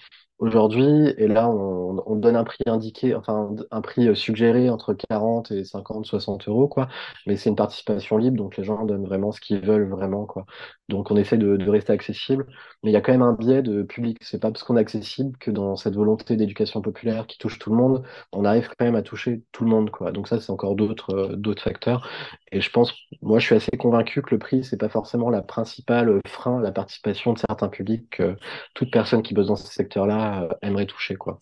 [0.41, 1.13] aujourd'hui.
[1.17, 5.51] Et là, on, on donne un prix indiqué, enfin, un prix euh, suggéré entre 40
[5.51, 6.87] et 50, 60 euros, quoi.
[7.27, 10.45] Mais c'est une participation libre, donc les gens donnent vraiment ce qu'ils veulent vraiment, quoi.
[10.89, 12.47] Donc on essaie de, rester accessible,
[12.83, 14.17] mais il y a quand même un biais de public.
[14.21, 17.69] C'est pas parce qu'on est accessible que dans cette volonté d'éducation populaire qui touche tout
[17.69, 20.11] le monde, on arrive quand même à toucher tout le monde, quoi.
[20.11, 22.09] Donc ça, c'est encore d'autres euh, d'autres facteurs.
[22.51, 25.41] Et je pense, moi, je suis assez convaincu que le prix, c'est pas forcément la
[25.41, 28.35] principale frein à la participation de certains publics que
[28.73, 31.39] toute personne qui bosse dans ce secteur-là euh, aimerait toucher, quoi.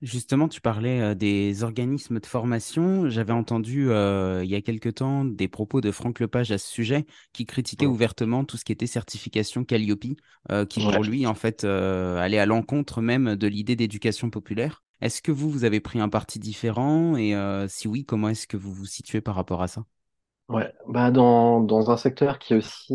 [0.00, 3.10] Justement, tu parlais euh, des organismes de formation.
[3.10, 6.68] J'avais entendu euh, il y a quelque temps des propos de Franck Lepage à ce
[6.68, 10.04] sujet, qui critiquait ouvertement tout ce qui était certification Calliope,
[10.52, 14.84] euh, qui pour lui, en fait, euh, allait à l'encontre même de l'idée d'éducation populaire.
[15.00, 17.16] Est-ce que vous, vous avez pris un parti différent?
[17.16, 17.34] Et
[17.68, 19.84] si oui, comment est-ce que vous vous situez par rapport à ça?
[20.48, 22.94] Ouais, bah dans, dans un secteur qui est aussi,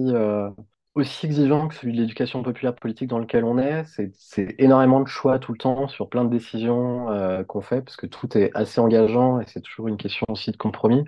[0.96, 5.08] aussi exigeant que celui de l'éducation populaire politique dans lequel on est, c'est, énormément de
[5.08, 8.52] choix tout le temps sur plein de décisions euh, qu'on fait, parce que tout est
[8.54, 11.04] assez engageant et c'est toujours une question aussi de compromis.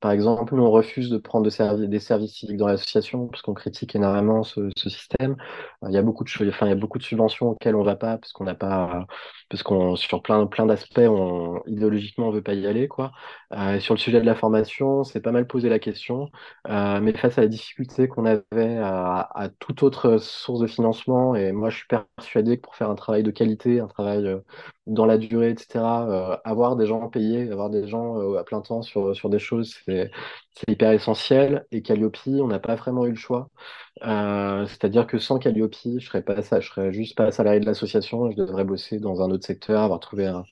[0.00, 4.44] Par exemple, on refuse de prendre des services civiques dans l'association parce qu'on critique énormément
[4.44, 5.36] ce, système.
[5.82, 7.82] Euh, Il y a beaucoup de, enfin, il y a beaucoup de subventions auxquelles on
[7.82, 9.06] va pas parce qu'on n'a pas,
[9.50, 11.00] parce qu'on, sur plein, plein d'aspects,
[11.66, 13.10] idéologiquement, on veut pas y aller, quoi.
[13.52, 16.30] Euh, et sur le sujet de la formation, c'est pas mal posé la question,
[16.68, 21.34] euh, mais face à la difficulté qu'on avait à, à toute autre source de financement,
[21.34, 24.36] et moi je suis persuadé que pour faire un travail de qualité, un travail
[24.88, 28.60] dans la durée, etc., euh, avoir des gens payés, avoir des gens euh, à plein
[28.62, 30.10] temps sur, sur des choses, c'est
[30.68, 31.66] hyper essentiel.
[31.72, 33.48] Et Calliope, on n'a pas vraiment eu le choix.
[34.04, 37.66] Euh, c'est-à-dire que sans Calliope, je serais pas ça, je serais juste pas salarié de
[37.66, 40.44] l'association, je devrais bosser dans un autre secteur, avoir trouvé un-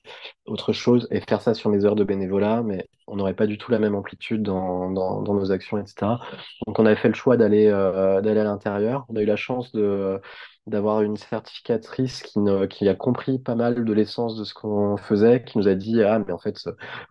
[0.45, 3.57] autre chose et faire ça sur mes heures de bénévolat, mais on n'aurait pas du
[3.57, 6.19] tout la même amplitude dans, dans, dans nos actions, etc.
[6.67, 9.05] Donc on avait fait le choix d'aller euh, d'aller à l'intérieur.
[9.09, 10.19] On a eu la chance de
[10.67, 15.43] d'avoir une certificatrice qui, ne, a compris pas mal de l'essence de ce qu'on faisait,
[15.43, 16.57] qui nous a dit ah mais en fait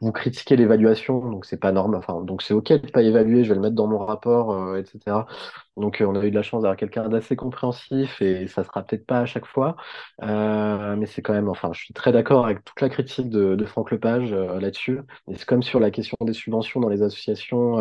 [0.01, 3.55] vous critiquez l'évaluation, donc c'est pas normal, donc c'est ok de pas évaluer, je vais
[3.57, 5.27] le mettre dans mon rapport, euh, etc.
[5.77, 8.83] Donc, euh, on a eu de la chance d'avoir quelqu'un d'assez compréhensif et ça sera
[8.83, 9.77] peut-être pas à chaque fois,
[10.23, 13.55] Euh, mais c'est quand même, enfin, je suis très d'accord avec toute la critique de,
[13.55, 15.01] de Franck Lepage euh, là-dessus.
[15.29, 17.79] Et c'est comme sur la question des subventions dans les associations,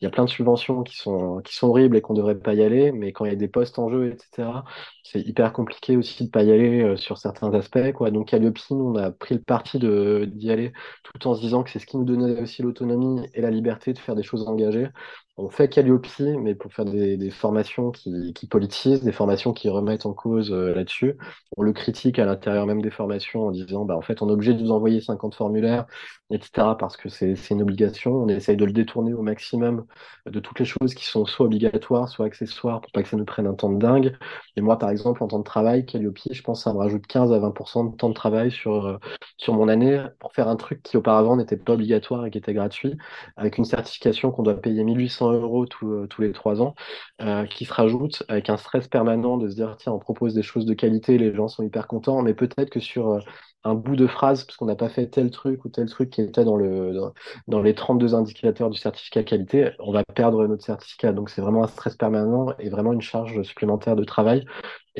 [0.00, 2.54] il y a plein de subventions qui sont qui sont horribles et qu'on devrait pas
[2.54, 4.64] y aller, mais quand il y a des postes en jeu, etc.,
[5.02, 7.78] c'est hyper compliqué aussi de pas y aller sur certains aspects.
[8.12, 10.72] Donc, Calliope, nous, on a pris le parti de d'y aller
[11.04, 13.92] tout en se disant que c'est ce qui nous donnait aussi l'autonomie et la liberté
[13.92, 14.88] de faire des choses engagées.
[15.36, 20.12] On fait Calliope, mais pour faire des formations qui, politisent, des formations qui remettent en
[20.12, 21.16] cause euh, là-dessus.
[21.56, 24.32] On le critique à l'intérieur même des formations en disant, bah, en fait, on est
[24.32, 25.86] obligé de vous envoyer 50 formulaires,
[26.30, 28.12] etc., parce que c'est, une obligation.
[28.12, 29.86] On essaye de le détourner au maximum
[30.26, 33.24] de toutes les choses qui sont soit obligatoires, soit accessoires, pour pas que ça nous
[33.24, 34.16] prenne un temps de dingue.
[34.56, 37.06] Et moi, par exemple, en temps de travail, Calliope, je pense que ça me rajoute
[37.06, 38.98] 15 à 20% de temps de travail sur, euh,
[39.36, 42.54] sur mon année pour faire un truc qui auparavant n'était pas obligatoire et qui était
[42.54, 42.96] gratuit
[43.36, 46.74] avec une certification qu'on doit payer 1800 euros euh, tous les trois ans,
[47.20, 50.42] euh, qui se rajoute avec un stress permanent de se dire, tiens, on propose des
[50.42, 53.20] choses de qualité, les gens sont hyper contents, mais peut-être que sur euh,
[53.64, 56.20] un bout de phrase, parce qu'on n'a pas fait tel truc ou tel truc qui
[56.22, 57.12] était dans le, dans,
[57.48, 61.12] dans les 32 indicateurs du certificat qualité, on va perdre notre certificat.
[61.12, 64.44] Donc c'est vraiment un stress permanent et vraiment une charge supplémentaire de travail.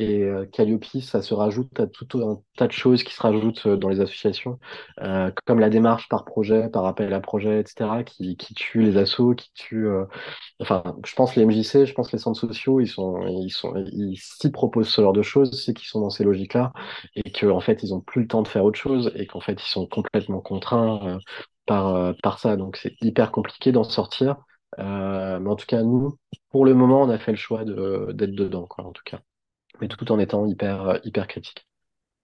[0.01, 3.65] Et euh, Calliope, ça se rajoute à tout un tas de choses qui se rajoutent
[3.65, 4.57] euh, dans les associations,
[5.01, 8.95] euh, comme la démarche par projet, par appel à projet, etc., qui, qui tue les
[8.97, 9.87] assos, qui tue.
[9.87, 10.05] euh,
[10.61, 14.17] Enfin, je pense les MJC, je pense les centres sociaux, ils sont, ils sont, ils
[14.17, 16.73] s'y proposent ce genre de choses, c'est qu'ils sont dans ces logiques-là,
[17.15, 19.41] et qu'en en fait, ils ont plus le temps de faire autre chose, et qu'en
[19.41, 21.19] fait, ils sont complètement contraints euh,
[21.65, 22.57] par, euh, par ça.
[22.57, 24.37] Donc, c'est hyper compliqué d'en sortir.
[24.77, 26.17] Mais en tout cas, nous,
[26.51, 29.19] pour le moment, on a fait le choix de, d'être dedans, quoi, en tout cas
[29.81, 31.65] mais tout en étant hyper, hyper critique.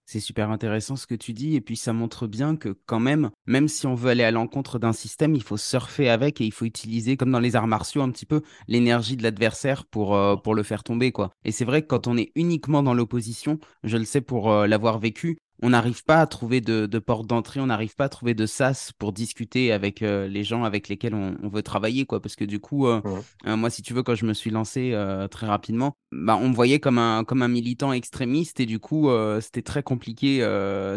[0.08, 3.30] C'est super intéressant ce que tu dis et puis ça montre bien que quand même,
[3.46, 6.52] même si on veut aller à l'encontre d'un système, il faut surfer avec et il
[6.52, 10.36] faut utiliser, comme dans les arts martiaux, un petit peu l'énergie de l'adversaire pour, euh,
[10.46, 11.32] le faire tomber, quoi.
[11.44, 14.68] Et c'est vrai que quand on est uniquement dans l'opposition, je le sais pour euh,
[14.68, 18.08] l'avoir vécu, on n'arrive pas à trouver de, de porte d'entrée, on n'arrive pas à
[18.08, 22.04] trouver de sas pour discuter avec euh, les gens avec lesquels on, on, veut travailler,
[22.04, 22.20] quoi.
[22.20, 23.00] Parce que du coup, euh,
[23.46, 24.94] euh, moi, si tu veux, quand je me suis lancé
[25.30, 29.08] très rapidement, bah, on me voyait comme un, comme un militant extrémiste et du coup,
[29.40, 30.40] c'était très compliqué,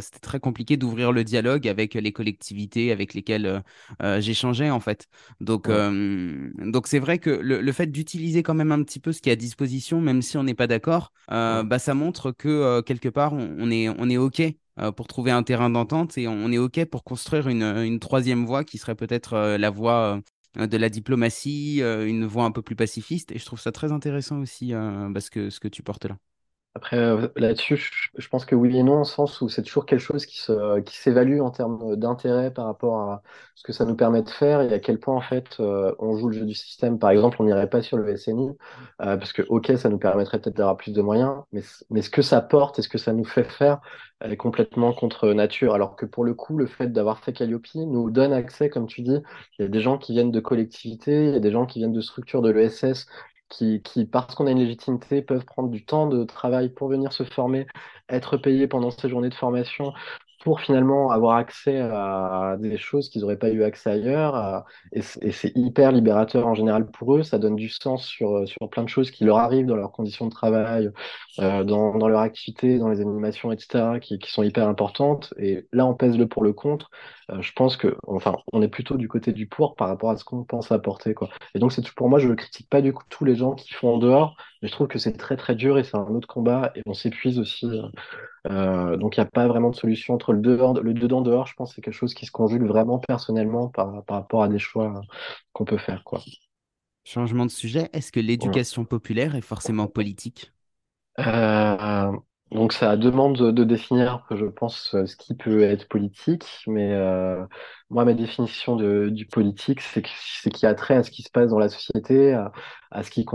[0.02, 3.63] c'était très compliqué d'ouvrir le dialogue avec les collectivités avec lesquelles
[4.19, 5.08] j'échangeais, en fait.
[5.39, 9.22] Donc, donc c'est vrai que le, le fait d'utiliser quand même un petit peu ce
[9.22, 13.10] qui est à disposition, même si on n'est pas d'accord, bah, ça montre que quelque
[13.10, 14.41] part, on, on est, on est OK
[14.96, 18.78] pour trouver un terrain d'entente et on est OK pour construire une, troisième voie qui
[18.78, 20.22] serait peut-être euh, la voie
[20.58, 23.32] euh, de la diplomatie, euh, une voie un peu plus pacifiste.
[23.32, 26.18] Et je trouve ça très intéressant aussi euh, parce que ce que tu portes là.
[26.76, 27.78] Après, euh, là-dessus,
[28.16, 30.82] je, pense que oui et non, au sens où c'est toujours quelque chose qui se,
[30.88, 33.24] s'évalue en termes d'intérêt par rapport à
[33.56, 36.16] ce que ça nous permet de faire et à quel point, en fait, euh, on
[36.16, 37.00] joue le jeu du système.
[37.00, 38.50] Par exemple, on n'irait pas sur le SNI,
[39.02, 42.12] euh, parce que, OK, ça nous permettrait peut-être d'avoir plus de moyens, mais, mais ce
[42.12, 43.82] que ça porte et ce que ça nous fait faire,
[44.20, 45.74] elle est complètement contre nature.
[45.74, 49.02] Alors que pour le coup, le fait d'avoir fait Calliope nous donne accès, comme tu
[49.02, 49.18] dis,
[49.58, 51.80] il y a des gens qui viennent de collectivités, il y a des gens qui
[51.80, 53.08] viennent de structures de l'ESS
[53.50, 57.14] qui, qui, parce qu'on a une légitimité, peuvent prendre du temps de travail pour venir
[57.14, 57.68] se former,
[58.10, 59.94] être payés pendant ces journées de formation,
[60.43, 64.65] pour finalement avoir accès à des choses qu'ils n'auraient pas eu accès ailleurs.
[64.91, 67.23] et c'est hyper libérateur en général pour eux.
[67.23, 70.25] Ça donne du sens sur, sur plein de choses qui leur arrivent dans leurs conditions
[70.25, 70.89] de travail,
[71.39, 75.34] euh, dans, dans leur activité, dans les animations, etc., qui, qui sont hyper importantes.
[75.38, 76.89] Et là, on pèse le pour le contre.
[77.32, 80.17] Euh, je pense que, enfin, on est plutôt du côté du pour par rapport à
[80.17, 81.30] ce qu'on pense apporter, quoi.
[81.56, 83.73] Et donc, c'est pour moi, je ne critique pas du coup tous les gens qui
[83.73, 86.28] font en dehors, mais je trouve que c'est très très dur et c'est un autre
[86.28, 87.65] combat et on s'épuise aussi.
[87.67, 87.88] Euh,
[88.45, 91.47] donc, il n'y a pas vraiment de solution entre le dehors, le dedans-dehors.
[91.47, 94.47] Je pense que c'est quelque chose qui se conjugue vraiment personnellement par, par rapport à
[94.47, 95.02] des choix euh,
[95.54, 96.19] qu'on peut faire, quoi.
[97.04, 100.54] Changement de sujet, est-ce que l'éducation populaire est forcément politique?
[101.19, 102.12] Euh,
[102.52, 107.45] donc, ça demande de, définir, je pense, euh, ce qui peut être politique, mais euh,
[107.89, 111.49] moi, ma définition du politique, c'est qu'il y a trait à ce qui se passe
[111.49, 112.34] dans la société,
[112.91, 113.25] à, ce qui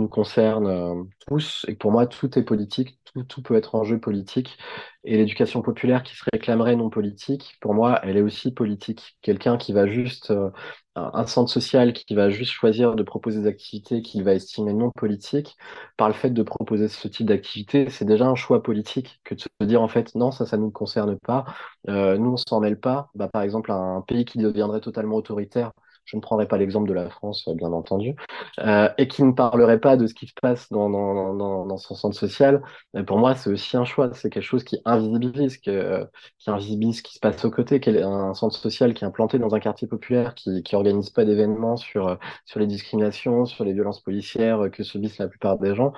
[0.00, 4.58] nous concerne euh, tous, et pour moi, tout est politique, tout, peut être enjeu politique,
[5.04, 9.16] et l'éducation populaire qui se réclamerait non politique, pour moi, elle est aussi politique.
[9.22, 10.50] Quelqu'un qui va juste, euh,
[10.94, 14.72] un un centre social qui va juste choisir de proposer des activités qu'il va estimer
[14.72, 15.56] non politiques,
[15.96, 19.40] par le fait de proposer ce type d'activité, c'est déjà un choix politique que de
[19.40, 21.44] se dire en fait non, ça, ça ne nous concerne pas,
[21.88, 23.10] euh, nous, on s'en mêle pas.
[23.14, 25.72] Bah, par exemple, un pays qui deviendrait totalement autoritaire,
[26.08, 28.14] je ne prendrai pas l'exemple de la France, euh, bien entendu,
[28.60, 31.76] euh, et qui ne parlerait pas de ce qui se passe dans, dans, dans, dans
[31.76, 32.62] son centre social,
[32.96, 34.10] euh, pour moi, c'est aussi un choix.
[34.14, 36.04] C'est quelque chose qui invisibilise, euh,
[36.38, 39.54] qui invisibilise ce qui se passe aux côtés, un centre social qui est implanté dans
[39.54, 44.00] un quartier populaire, qui, qui organise pas d'événements sur, sur les discriminations, sur les violences
[44.00, 45.92] policières que subissent la plupart des gens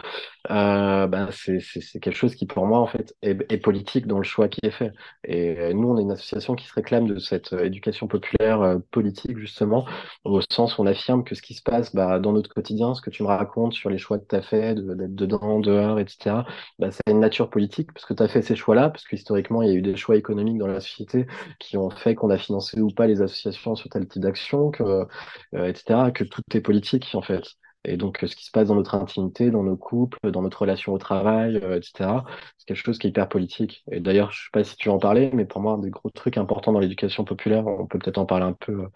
[0.51, 4.49] euh, bah, c'est quelque chose qui, pour moi, en fait, est, politique dans le choix
[4.49, 4.93] qui est fait.
[5.25, 9.87] Et nous, on est une association qui se réclame de cette éducation populaire politique, justement,
[10.25, 13.03] au sens où on affirme que ce qui se passe bah, dans notre quotidien, ce
[13.03, 16.45] que tu me racontes sur les choix que tu as fait, d'être dedans, dehors, etc.,
[16.79, 19.17] bah, ça a une nature politique, parce que tu as fait ces choix-là, parce que
[19.17, 21.27] historiquement, il y a eu des choix économiques dans la société
[21.59, 25.07] qui ont fait qu'on a financé ou pas les associations sur tel type d'action, euh,
[25.53, 27.45] etc., que tout est politique, en fait.
[27.85, 30.93] Et donc, ce qui se passe dans notre intimité, dans nos couples, dans notre relation
[30.93, 32.11] au travail, euh, etc.,
[32.59, 33.85] c'est quelque chose qui est hyper politique.
[33.91, 35.91] Et d'ailleurs, je sais pas si tu veux en parler, mais pour moi, un des
[35.91, 38.89] gros trucs importants dans l'éducation populaire, on peut peut-être en parler un peu euh,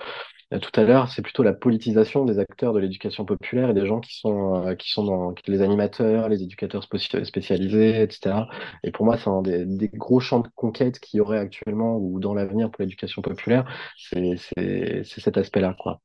[0.63, 4.01] tout à l'heure, c'est plutôt la politisation des acteurs de l'éducation populaire et des gens
[4.01, 8.49] qui sont, euh, qui sont dans les animateurs, les éducateurs spéci- spécialisés, etc.
[8.85, 12.21] Et pour moi, c'est un des, gros champs de conquête qu'il y aurait actuellement ou
[12.21, 13.65] dans l'avenir pour l'éducation populaire,
[13.97, 14.37] c'est
[15.05, 16.01] cet aspect-là, quoi.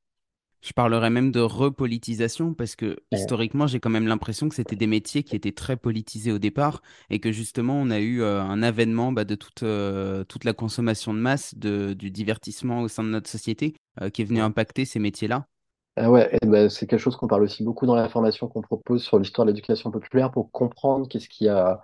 [0.62, 4.88] Je parlerais même de repolitisation parce que historiquement, j'ai quand même l'impression que c'était des
[4.88, 8.62] métiers qui étaient très politisés au départ et que justement, on a eu euh, un
[8.62, 13.04] avènement bah, de toute, euh, toute la consommation de masse, de, du divertissement au sein
[13.04, 15.48] de notre société euh, qui est venu impacter ces métiers-là.
[16.02, 19.04] Ah ouais, ben, c'est quelque chose qu'on parle aussi beaucoup dans la formation qu'on propose
[19.04, 21.82] sur l'histoire de l'éducation populaire pour comprendre qu'est-ce qui a,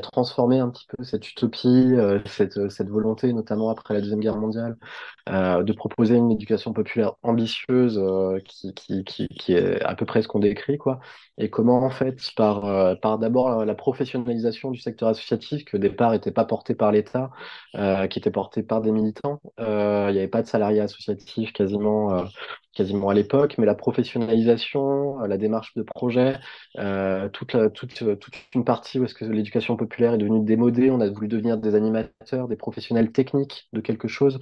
[0.00, 4.36] transformé un petit peu cette utopie, euh, cette, cette volonté, notamment après la Deuxième Guerre
[4.36, 4.76] mondiale,
[5.30, 10.38] euh, de proposer une éducation populaire ambitieuse euh, qui, est à peu près ce qu'on
[10.38, 11.00] décrit, quoi.
[11.38, 15.78] Et comment, en fait, par, euh, par d'abord la, professionnalisation du secteur associatif, qui au
[15.78, 17.30] départ n'était pas porté par l'État,
[17.76, 19.40] euh, qui était porté par des militants.
[19.58, 22.24] Euh, Il n'y avait pas de salariés associatifs quasiment.
[22.74, 26.38] Quasiment à l'époque, mais la professionnalisation, euh, la démarche de projet,
[26.78, 31.08] euh, toute, toute, euh, toute une partie où l'éducation populaire est devenue démodée, on a
[31.10, 34.38] voulu devenir des animateurs, des professionnels techniques de quelque chose,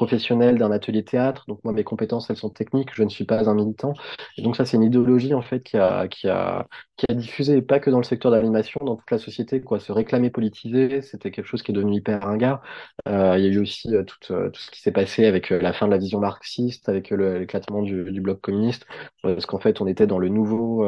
[0.00, 1.44] professionnels d'un atelier théâtre.
[1.46, 3.92] Donc moi, mes compétences, elles sont techniques, je ne suis pas un militant.
[4.38, 6.66] Et donc ça, c'est une idéologie en fait qui a, qui a,
[7.00, 9.80] qui a diffusé, pas que dans le secteur de l'animation, dans toute la société, quoi.
[9.80, 12.60] Se réclamer politisé, c'était quelque chose qui est devenu hyper ringard.
[13.08, 15.48] Euh, il y a eu aussi euh, tout, euh, tout ce qui s'est passé avec
[15.48, 18.86] la fin de la vision marxiste, avec l'éclatement du, bloc communiste,
[19.22, 20.84] parce qu'en fait, on était dans le nouveau,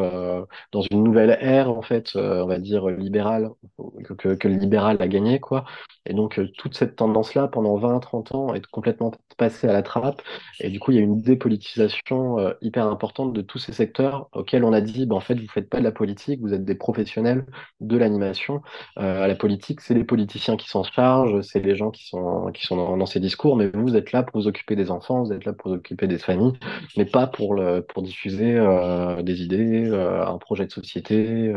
[0.73, 3.51] dans une nouvelle ère, en fait, on va dire libérale,
[4.05, 5.65] que, que, le libéral a gagné, quoi.
[6.05, 9.02] Et donc, toute cette tendance-là, pendant 20, 30 ans, est complètement
[9.37, 10.23] passée à la trappe.
[10.61, 14.29] Et du coup, il y a une dépolitisation euh, hyper importante de tous ces secteurs
[14.33, 16.65] auxquels on a dit, ben, en fait, vous faites pas de la politique, vous êtes
[16.65, 17.47] des professionnels
[17.81, 18.63] de l'animation.
[18.99, 22.51] Euh, à la politique, c'est les politiciens qui s'en chargent, c'est les gens qui sont,
[22.53, 25.33] qui sont dans, ces discours, mais vous êtes là pour vous occuper des enfants, vous
[25.33, 26.59] êtes là pour vous occuper des familles,
[26.97, 31.53] mais pas pour, le, pour diffuser euh, des idées, un projet de société,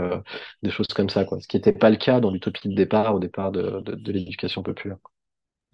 [0.63, 1.39] des choses comme ça, quoi.
[1.39, 4.63] Ce qui n'était pas le cas dans l'utopie de départ, au départ de, de l'éducation
[4.63, 4.97] populaire.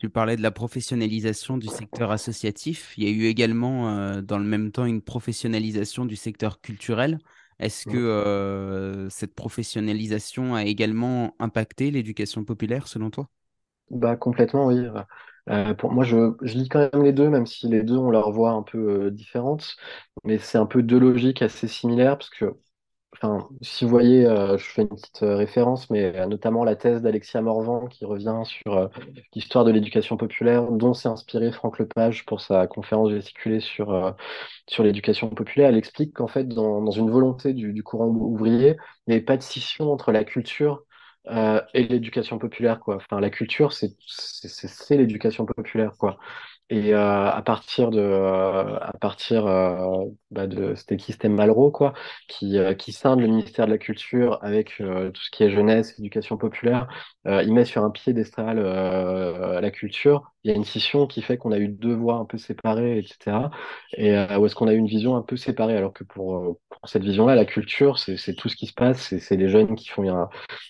[0.02, 2.96] Tu parlais de la professionnalisation du secteur associatif.
[2.98, 7.20] Il y a eu également, euh, dans le même temps, une professionnalisation du secteur culturel.
[7.60, 13.30] Est-ce que euh, cette professionnalisation a également impacté l'éducation populaire, selon toi?
[13.90, 14.86] Bah, complètement, oui.
[15.50, 18.10] Euh, pour moi, je, je lis quand même les deux, même si les deux ont
[18.10, 19.76] leur voix un peu différente.
[20.24, 22.58] Mais c'est un peu deux logiques assez similaires, parce que,
[23.14, 26.76] enfin, si vous voyez, euh, je fais une petite euh, référence, mais euh, notamment la
[26.76, 28.90] thèse d'Alexia Morvan qui revient sur
[29.36, 34.16] l'histoire de l'éducation populaire, dont s'est inspiré Franck Lepage pour sa conférence vesiculée sur,
[34.68, 35.70] sur l'éducation populaire.
[35.70, 39.26] Elle explique qu'en fait, dans, dans une volonté du, du courant ouvrier, il n'y avait
[39.26, 40.84] pas de scission entre la culture
[41.74, 42.96] et l'éducation populaire, quoi.
[42.98, 46.18] Enfin, la culture, c'est- c'est l'éducation populaire, quoi.
[46.74, 51.14] Et euh, à partir de, euh, à partir euh, bah de, c'était qui?
[51.28, 51.94] Malraux, quoi,
[52.30, 56.00] qui, euh, qui scinde le ministère de la Culture avec tout ce qui est jeunesse,
[56.00, 56.88] éducation populaire.
[57.26, 58.58] Il met sur un piédestal
[59.62, 60.32] la culture.
[60.44, 62.98] Il y a une scission qui fait qu'on a eu deux voies un peu séparées,
[63.00, 63.52] etc.
[63.94, 66.36] Et euh, où est-ce qu'on a eu une vision un peu séparée, alors que pour,
[66.36, 69.16] euh, pour cette vision-là, la culture, c'est tout ce qui se passe.
[69.20, 70.30] C'est les jeunes qui font un,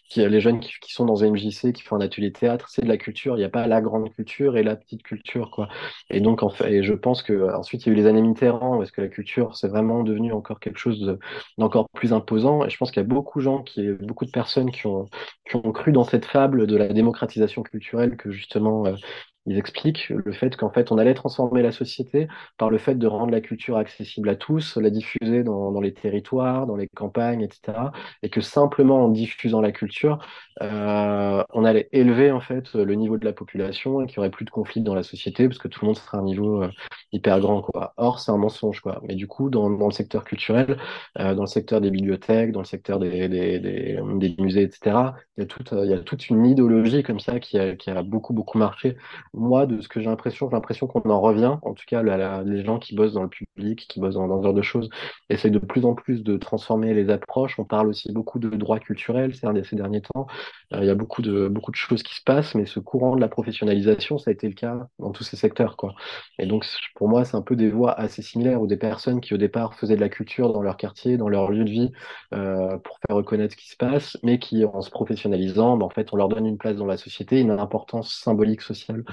[0.10, 2.88] qui, les jeunes qui, sont dans un MJC, qui font un atelier théâtre, c'est de
[2.88, 3.36] la culture.
[3.36, 5.70] Il n'y a pas la grande culture et la petite culture, quoi.
[6.10, 8.22] Et donc, en fait, et je pense que ensuite il y a eu les années
[8.22, 11.20] Mitterrand, où est-ce que la culture c'est vraiment devenu encore quelque chose de-
[11.58, 12.66] d'encore plus imposant.
[12.66, 15.06] Et je pense qu'il y a beaucoup de gens, qui, beaucoup de personnes qui ont,
[15.50, 18.96] qui ont cru dans cette fable de la démocratisation culturelle que justement euh,
[19.48, 22.28] ils expliquent le fait qu'en fait on allait transformer la société
[22.58, 26.68] par le fait de rendre la culture accessible à tous, la diffuser dans, les territoires,
[26.68, 27.92] dans les campagnes, etc.
[28.22, 30.20] Et que simplement en diffusant la culture,
[30.62, 34.30] euh, on allait élever en fait le niveau de la population et qu'il n'y aurait
[34.30, 36.64] plus de conflits dans la société parce que tout le monde serait à un niveau
[36.64, 36.70] euh,
[37.12, 37.94] hyper grand quoi.
[37.98, 39.02] Or c'est un mensonge quoi.
[39.08, 40.78] Mais du coup dans, le secteur culturel,
[41.20, 45.14] euh, dans le secteur des bibliothèques, dans le secteur des, des, des, des musées etc.
[45.38, 47.90] Il y a toute il y a toute une idéologie comme ça qui a, qui
[47.90, 48.98] a beaucoup beaucoup marché.
[49.34, 51.58] Moi de ce que j'ai l'impression, j'ai l'impression qu'on en revient.
[51.62, 52.04] En tout cas
[52.44, 54.90] les gens qui bossent dans le public, qui bossent dans, dans ce genre de choses,
[55.30, 57.58] essayent de plus en plus de transformer les approches.
[57.60, 60.28] On parle aussi beaucoup de droits culturels ces ces derniers temps.
[60.74, 63.16] Euh, Il y a beaucoup de, beaucoup de choses qui se passent, mais ce courant
[63.16, 65.96] de la professionnalisation, ça a été le cas dans tous ces secteurs, quoi.
[66.40, 66.66] Et donc,
[66.96, 69.76] pour moi, c'est un peu des voies assez similaires ou des personnes qui, au départ,
[69.76, 71.92] faisaient de la culture dans leur quartier, dans leur lieu de vie,
[72.34, 75.90] euh, pour faire reconnaître ce qui se passe, mais qui, en se professionnalisant, ben, en
[75.90, 79.04] fait, on leur donne une place dans la société, une importance symbolique sociale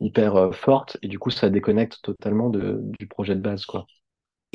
[0.00, 3.86] hyper euh, forte, et du coup, ça déconnecte totalement du projet de base, quoi.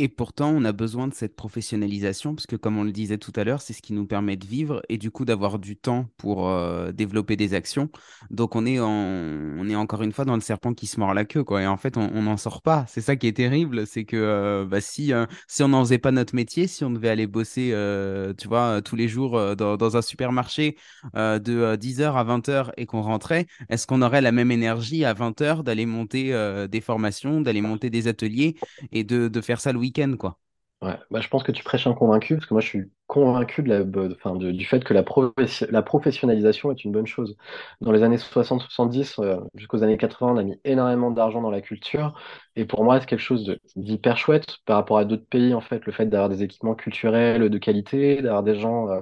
[0.01, 3.33] Et pourtant, on a besoin de cette professionnalisation parce que, comme on le disait tout
[3.35, 6.05] à l'heure, c'est ce qui nous permet de vivre et du coup d'avoir du temps
[6.15, 7.89] pour euh, développer des actions.
[8.31, 11.25] Donc, on est, on est encore une fois dans le serpent qui se mord la
[11.25, 11.63] queue, quoi.
[11.63, 12.85] Et en fait, on n'en sort pas.
[12.87, 15.97] C'est ça qui est terrible, c'est que euh, bah, si, euh, si on n'en faisait
[15.97, 17.75] pas notre métier, si on devait aller bosser,
[18.37, 20.77] tu vois, tous les jours dans, un supermarché
[21.13, 25.63] de 10h à 20h et qu'on rentrait, est-ce qu'on aurait la même énergie à 20h
[25.63, 26.33] d'aller monter
[26.71, 28.55] des formations, d'aller monter des ateliers
[28.93, 30.39] et de, de faire ça le quoi.
[30.81, 33.61] Ouais, bah, je pense que tu prêches un convaincu, parce que moi je suis convaincu
[33.63, 35.03] de la, de- enfin, de- du fait que la,
[35.71, 37.35] la professionnalisation est une bonne chose.
[37.81, 41.59] Dans les années 60-70 euh, jusqu'aux années 80, on a mis énormément d'argent dans la
[41.59, 42.17] culture,
[42.55, 45.85] et pour moi c'est quelque chose d'hyper chouette par rapport à d'autres pays, en fait,
[45.85, 49.01] le fait d'avoir des équipements culturels de qualité, d'avoir des gens euh,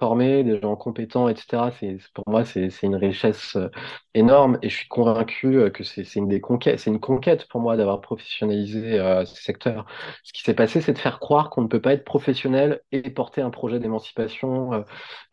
[0.00, 1.70] formés, des gens compétents, etc.
[1.72, 3.68] C'est, pour moi c'est c'est une richesse euh,
[4.14, 7.60] énorme et je suis convaincu euh, que c'est une des conquêtes, c'est une conquête pour
[7.60, 9.86] moi d'avoir professionnalisé euh, ce secteur.
[10.24, 13.02] Ce qui s'est passé, c'est de faire croire qu'on ne peut pas être professionnel et
[13.10, 14.80] porter un projet d'émancipation euh,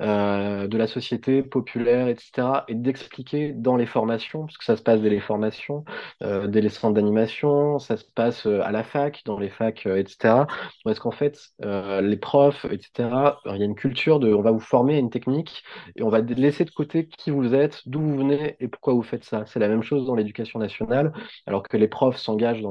[0.01, 2.63] euh, de la société populaire, etc.
[2.67, 5.83] et d'expliquer dans les formations, parce que ça se passe dès les formations,
[6.21, 10.45] dès les centres d'animation, ça se passe à la fac, dans les facs, etc.
[10.83, 13.09] Parce qu'en fait, les profs, etc.,
[13.45, 15.63] il y a une culture de on va vous former à une technique
[15.95, 19.03] et on va laisser de côté qui vous êtes, d'où vous venez et pourquoi vous
[19.03, 19.45] faites ça?
[19.45, 21.11] C'est la même chose dans l'éducation nationale,
[21.45, 22.63] alors que les profs s'engagent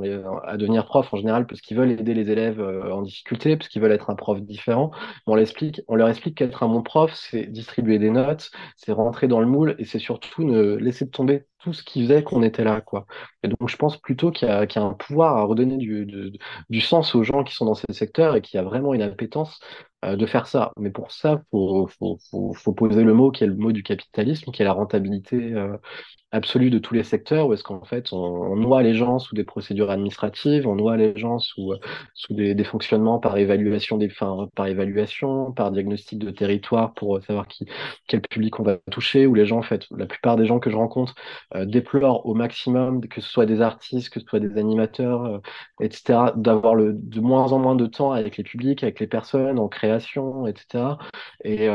[0.45, 3.69] à devenir profs en général parce qu'ils veulent aider les élèves euh, en difficulté, parce
[3.69, 4.91] qu'ils veulent être un prof différent.
[5.27, 9.29] On l'explique, on leur explique qu'être un bon prof, c'est distribuer des notes, c'est rentrer
[9.29, 12.65] dans le moule et c'est surtout ne laisser tomber tout ce qui faisait qu'on était
[12.65, 12.83] là.
[13.43, 17.25] Et donc, je pense plutôt qu'il y a, un pouvoir à redonner du sens aux
[17.25, 19.59] gens qui sont dans ces secteurs et qu'il y a vraiment une appétence
[20.05, 20.73] euh, de faire ça.
[20.79, 21.89] Mais pour ça, faut,
[22.55, 25.77] faut poser le mot qui est le mot du capitalisme, qui est la rentabilité euh,
[26.31, 29.45] absolue de tous les secteurs, où est-ce qu'en fait on, noie les gens sous des
[29.45, 31.79] procédures administratives, on noie les gens sous, euh,
[32.15, 33.99] sous des, fonctionnements par évaluation
[34.55, 37.67] par évaluation, par diagnostic de territoire pour euh, savoir qui,
[38.07, 40.71] quel public on va toucher, où les gens, en fait, la plupart des gens que
[40.71, 41.15] je rencontre
[41.55, 45.41] euh, déplorent au maximum, que ce soit des artistes, que ce soit des animateurs,
[45.81, 49.69] etc., d'avoir de moins en moins de temps avec les publics, avec les personnes, en
[49.69, 50.85] création, etc.
[51.45, 51.69] Et,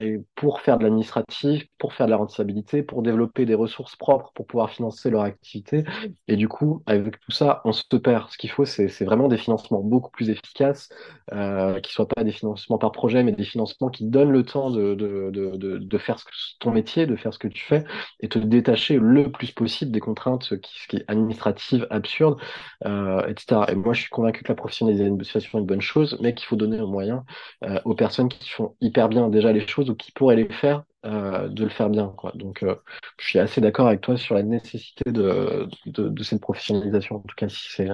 [0.00, 4.32] et pour faire de l'administratif, pour faire de la rentabilité, pour développer des ressources propres
[4.34, 5.84] pour pouvoir financer leur activité.
[6.28, 8.30] Et du coup, avec tout ça, on se perd.
[8.30, 10.88] Ce qu'il faut, c'est vraiment des financements beaucoup plus efficaces,
[11.32, 14.70] euh, qui soient pas des financements par projet, mais des financements qui donnent le temps
[14.70, 17.84] de, faire ce que, ton métier, de faire ce que tu fais,
[18.20, 22.40] et te détacher le plus possible des contraintes qui, qui administratives absurdes,
[22.86, 23.62] euh, etc.
[23.68, 26.56] Et moi, je suis convaincu que la professionnalisation est une bonne chose, mais qu'il faut
[26.56, 27.24] donner un moyen
[27.64, 30.84] euh, aux personnes qui font hyper bien déjà les choses ou qui pourraient les faire,
[31.06, 32.32] euh, de le faire bien, quoi.
[32.34, 32.74] Donc, euh,
[33.18, 37.34] je suis assez d'accord avec toi sur la nécessité de, de, cette professionnalisation, en tout
[37.36, 37.88] cas, si c'est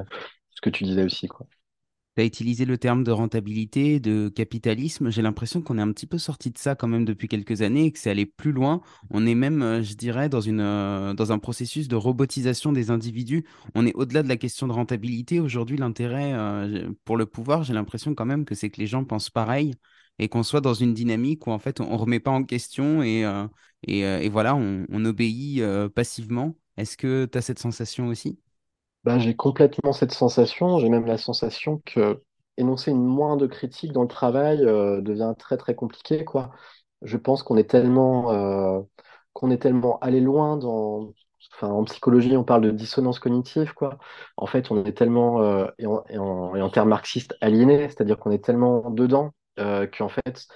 [0.50, 1.28] ce que tu disais aussi.
[1.28, 5.10] Tu as utilisé le terme de rentabilité, de capitalisme.
[5.10, 7.84] J'ai l'impression qu'on est un petit peu sorti de ça quand même depuis quelques années
[7.84, 8.80] et que c'est allé plus loin.
[9.10, 13.44] On est même, euh, je dirais, dans une, dans un processus de robotisation des individus.
[13.76, 15.38] On est au-delà de la question de rentabilité.
[15.38, 16.34] Aujourd'hui, l'intérêt
[17.04, 19.74] pour le pouvoir, j'ai l'impression quand même que c'est que les gens pensent pareil
[20.18, 23.02] et qu'on soit dans une dynamique où en fait on ne remet pas en question
[23.02, 23.46] et, euh,
[23.88, 26.56] euh, et voilà, on, on obéit euh, passivement.
[26.76, 28.38] Est-ce que tu as cette sensation aussi?
[29.04, 30.78] Ben, j'ai complètement cette sensation.
[30.78, 32.22] J'ai même la sensation que
[32.56, 36.50] énoncer une moindre critique dans le travail devient très très compliqué, quoi.
[37.02, 38.86] Je pense qu'on est tellement
[39.32, 41.12] qu'on est tellement allé loin dans
[41.62, 43.98] en psychologie on parle de dissonance cognitive, quoi.
[44.36, 48.18] En fait, on est tellement et, en, et, en, et en termes marxistes aliénés, c'est-à-dire
[48.18, 50.46] qu'on est tellement dedans euh, qu'en fait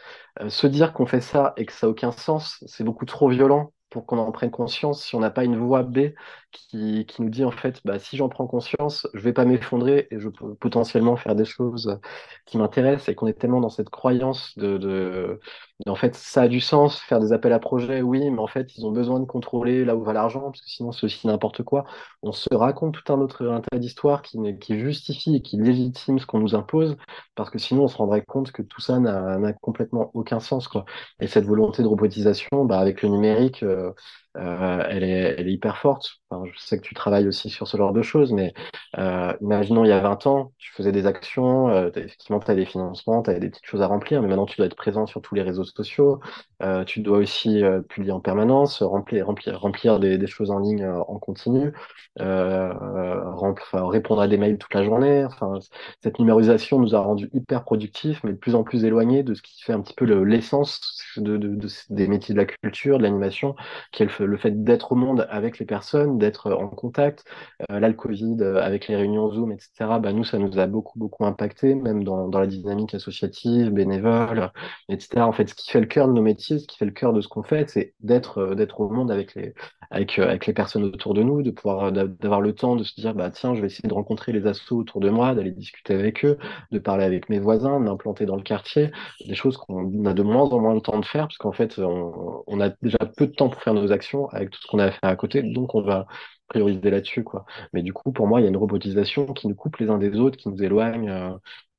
[0.41, 3.29] euh, se dire qu'on fait ça et que ça n'a aucun sens, c'est beaucoup trop
[3.29, 3.73] violent.
[3.91, 6.13] pour qu'on en prenne conscience, si on n'a pas une voie B
[6.53, 10.21] qui, nous dit en fait, bah, si j'en prends conscience, je vais pas m'effondrer et
[10.21, 11.99] je peux potentiellement faire des choses
[12.47, 15.41] qui m'intéressent et qu'on est tellement dans cette croyance de,
[15.89, 18.77] en fait, ça a du sens, faire des appels à projets, oui, mais en fait,
[18.77, 21.63] ils ont besoin de contrôler là où va l'argent, parce que sinon c'est aussi n'importe
[21.63, 21.85] quoi.
[22.23, 26.19] On se raconte tout un autre un tas d'histoires qui, qui justifie et qui légitime
[26.19, 26.97] ce qu'on nous impose,
[27.35, 30.85] parce que sinon on se rendrait compte que tout ça n'a complètement aucun sens, quoi.
[31.21, 33.93] Et cette volonté de robotisation, bah, avec le numérique, euh,
[34.37, 36.21] euh, elle est, hyper forte.
[36.31, 38.55] Enfin, je sais que tu travailles aussi sur ce genre de choses, mais
[38.97, 42.55] euh, imaginons il y a 20 ans, tu faisais des actions, euh, effectivement, tu as
[42.55, 45.07] des financements, tu as des petites choses à remplir, mais maintenant tu dois être présent
[45.07, 46.21] sur tous les réseaux sociaux,
[46.87, 51.73] tu dois aussi publier en permanence, remplir, remplir, remplir des, choses en ligne en continu,
[53.73, 55.25] répondre à des mails toute la journée.
[55.25, 55.59] Enfin,
[56.03, 59.43] cette numérisation nous a rendus hyper productifs, mais de plus en plus éloignés de ce
[59.43, 60.81] qui fait un petit peu l'essence
[61.17, 63.57] de, de, de, des métiers de la culture, de l'animation,
[63.93, 67.25] qui est le le fait d'être au monde avec les personnes, d'être en contact.
[67.71, 70.67] Euh, là, le Covid, euh, avec les réunions Zoom, etc., bah, nous, ça nous a
[70.67, 74.51] beaucoup, beaucoup impacté, même dans, dans la dynamique associative, bénévole,
[74.89, 75.23] etc.
[75.23, 77.13] En fait, ce qui fait le cœur de nos métiers, ce qui fait le cœur
[77.13, 79.55] de ce qu'on fait, c'est d'être euh, au monde avec les,
[79.91, 83.15] avec, avec les personnes autour de nous, de pouvoir d'avoir le temps de se dire,
[83.15, 86.25] bah, tiens, je vais essayer de rencontrer les assos autour de moi, d'aller discuter avec
[86.25, 86.39] eux,
[86.71, 88.91] de parler avec mes voisins, d'implanter dans le quartier,
[89.27, 91.79] des choses qu'on a de moins en moins de temps de faire, parce qu'en fait,
[91.79, 94.87] on a déjà peu de temps pour faire nos actions avec tout ce qu'on a
[94.87, 96.07] à faire à côté, donc on va
[96.49, 97.47] prioriser là-dessus, quoi.
[97.73, 99.99] Mais du coup, pour moi, il y a une robotisation qui nous coupe les uns
[99.99, 101.31] des autres, qui nous éloigne, euh,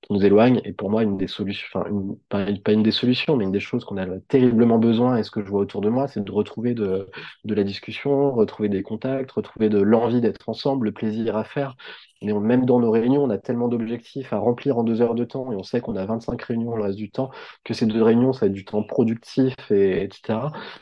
[0.01, 1.89] qui nous éloigne, et pour moi, une des solutions, enfin,
[2.29, 5.43] pas, une des solutions, mais une des choses qu'on a terriblement besoin, et ce que
[5.43, 7.07] je vois autour de moi, c'est de retrouver de,
[7.45, 11.75] la discussion, retrouver des contacts, retrouver de l'envie d'être ensemble, le plaisir à faire.
[12.23, 15.25] Mais même dans nos réunions, on a tellement d'objectifs à remplir en deux heures de
[15.25, 17.29] temps, et on sait qu'on a 25 réunions le reste du temps,
[17.63, 20.39] que ces deux réunions, ça va être du temps productif, et, etc.,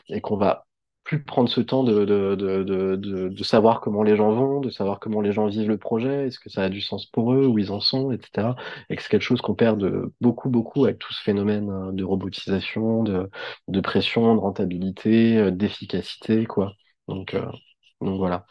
[0.08, 0.66] et qu'on va
[1.10, 2.94] plus prendre ce temps de, de, de,
[3.28, 6.38] de, savoir comment les gens vont, de savoir comment les gens vivent le projet, est-ce
[6.38, 8.50] que ça a du sens pour eux, où ils en sont, etc.
[8.90, 11.90] Et que c'est quelque chose qu'on perd de beaucoup, beaucoup avec tout ce phénomène euh,
[11.90, 13.28] de robotisation, de,
[13.66, 16.74] de pression, de rentabilité, euh, d'efficacité, quoi.
[17.08, 17.44] Donc, euh,
[18.00, 18.46] donc voilà.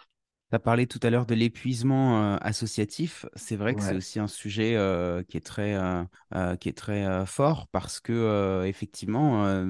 [0.51, 3.25] Tu as parlé tout à l'heure de l'épuisement euh, associatif.
[3.35, 7.23] C'est vrai que c'est aussi un sujet euh, qui est très, euh, qui est très
[7.27, 9.65] fort parce que, euh, effectivement, euh,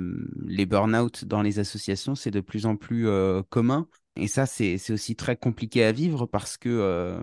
[0.46, 3.90] les burn-out dans les associations, c'est de plus en plus euh, commun.
[4.16, 7.20] Et ça, c'est, aussi très compliqué à vivre parce que euh,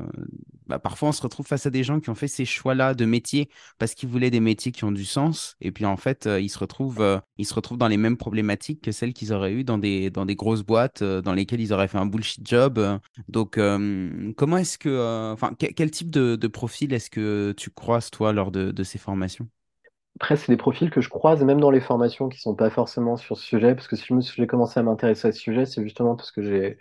[0.66, 3.05] bah, parfois, on se retrouve face à des gens qui ont fait ces choix-là de
[3.05, 5.57] métier parce qu'ils voulaient des métiers qui ont du sens.
[5.61, 8.16] Et puis, en fait, euh, ils se retrouvent, euh, ils se retrouvent dans les mêmes
[8.16, 11.72] problématiques que celles qu'ils auraient eues dans des, dans des grosses boîtes dans lesquelles ils
[11.72, 12.80] auraient fait un bullshit job.
[13.28, 13.59] donc,
[14.37, 18.82] comment est-ce que, enfin, quel, type de, profil est-ce que tu croises, toi, lors de
[18.82, 19.49] ces formations?
[20.16, 23.16] Après, c'est des profils que je croise même dans les formations qui sont pas forcément
[23.16, 24.06] sur ce sujet, parce que si
[24.36, 26.78] j'ai commencé à m'intéresser à ce sujet, c'est justement parce que j'ai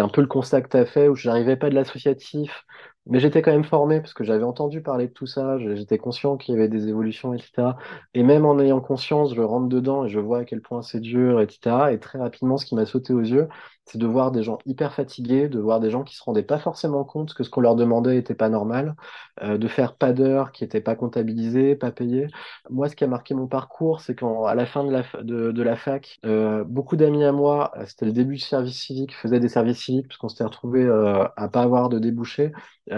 [0.00, 2.64] un peu le constat que tu as fait où je n'arrivais pas de l'associatif,
[3.06, 6.36] mais j'étais quand même formé parce que j'avais entendu parler de tout ça, j'étais conscient
[6.36, 7.78] qu'il y avait des évolutions, etc.
[8.14, 11.00] Et même en ayant conscience, je rentre dedans et je vois à quel point c'est
[11.00, 11.92] dur, etc.
[11.92, 13.48] Et très rapidement, ce qui m'a sauté aux yeux,
[13.86, 16.58] c'est de voir des gens hyper fatigués, de voir des gens qui se rendaient pas
[16.58, 18.96] forcément compte que ce qu'on leur demandait était pas normal,
[19.42, 22.26] euh, de faire pas d'heures qui n'étaient pas comptabilisées, pas payées.
[22.70, 25.62] Moi, ce qui a marqué mon parcours, c'est qu'à la fin de la, de, de
[25.62, 29.40] la fac, euh, beaucoup d'amis à moi, euh, c'était le début du service civique, faisaient
[29.40, 32.52] des services civiques parce qu'on s'était retrouvés euh, à pas avoir de débouchés,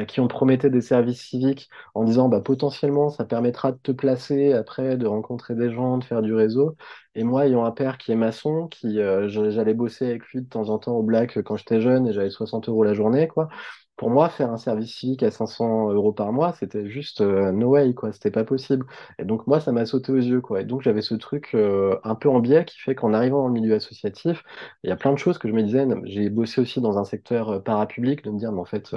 [0.06, 4.52] qui on promettait des services civiques en disant bah, potentiellement ça permettra de te placer
[4.52, 6.76] après, de rencontrer des gens, de faire du réseau.
[7.18, 10.48] Et moi, ayant un père qui est maçon, qui euh, j'allais bosser avec lui de
[10.48, 13.48] temps en temps au black quand j'étais jeune et j'avais 60 euros la journée, quoi.
[13.96, 17.70] Pour moi, faire un service civique à 500 euros par mois, c'était juste euh, no
[17.70, 18.12] way, quoi.
[18.12, 18.86] C'était pas possible.
[19.18, 20.60] Et donc moi, ça m'a sauté aux yeux, quoi.
[20.60, 23.48] Et donc j'avais ce truc euh, un peu en biais qui fait qu'en arrivant dans
[23.48, 24.44] le milieu associatif,
[24.84, 25.84] il y a plein de choses que je me disais.
[26.04, 28.94] J'ai bossé aussi dans un secteur euh, parapublic, de me dire, mais en fait,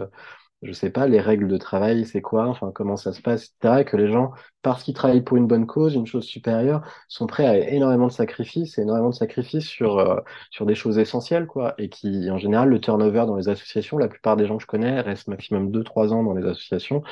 [0.61, 3.81] je sais pas, les règles de travail, c'est quoi, enfin, comment ça se passe, etc.
[3.81, 4.31] Et que les gens,
[4.61, 8.11] parce qu'ils travaillent pour une bonne cause, une chose supérieure, sont prêts à énormément de
[8.11, 10.19] sacrifices, et énormément de sacrifices sur, euh,
[10.51, 11.73] sur des choses essentielles, quoi.
[11.77, 14.67] Et qui, en général, le turnover dans les associations, la plupart des gens que je
[14.67, 17.03] connais restent maximum deux trois ans dans les associations.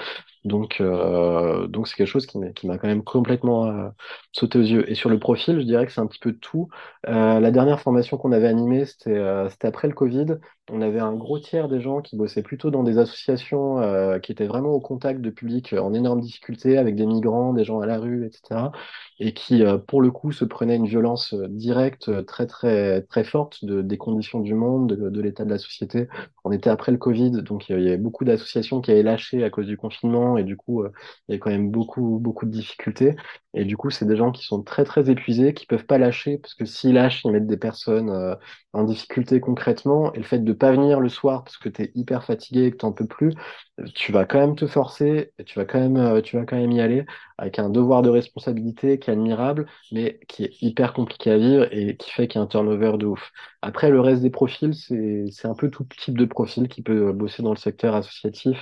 [0.45, 2.37] Donc, euh, donc c'est quelque chose qui
[2.67, 3.89] m'a quand même complètement euh,
[4.31, 4.89] sauté aux yeux.
[4.89, 6.69] Et sur le profil, je dirais que c'est un petit peu tout.
[7.07, 10.25] Euh, la dernière formation qu'on avait animée, c'était euh, c'était après le Covid.
[10.71, 14.31] On avait un gros tiers des gens qui bossaient plutôt dans des associations euh, qui
[14.31, 17.87] étaient vraiment au contact de publics en énorme difficulté, avec des migrants, des gens à
[17.87, 18.71] la rue, etc.
[19.19, 23.01] Et qui, euh, pour le coup, se prenaient une violence euh, directe, euh, très, très,
[23.03, 26.07] très forte de, des conditions du monde, de, de l'état de la société.
[26.43, 29.49] On était après le Covid, donc il y avait beaucoup d'associations qui avaient lâché à
[29.49, 30.91] cause du confinement, et du coup, euh,
[31.27, 33.15] il y avait quand même beaucoup, beaucoup de difficultés.
[33.53, 36.37] Et du coup, c'est des gens qui sont très, très épuisés, qui peuvent pas lâcher,
[36.37, 38.35] parce que s'ils lâchent, ils mettent des personnes euh,
[38.73, 40.13] en difficulté concrètement.
[40.13, 42.71] Et le fait de pas venir le soir parce que tu es hyper fatigué et
[42.71, 43.33] que t'en peux plus,
[43.79, 46.57] euh, tu vas quand même te forcer, tu vas quand même, euh, tu vas quand
[46.57, 47.05] même y aller
[47.37, 51.67] avec un devoir de responsabilité qui est admirable, mais qui est hyper compliqué à vivre
[51.71, 53.31] et qui fait qu'il y a un turnover de ouf.
[53.61, 57.11] Après, le reste des profils, c'est, c'est un peu tout type de profil qui peut
[57.13, 58.59] bosser dans le secteur associatif.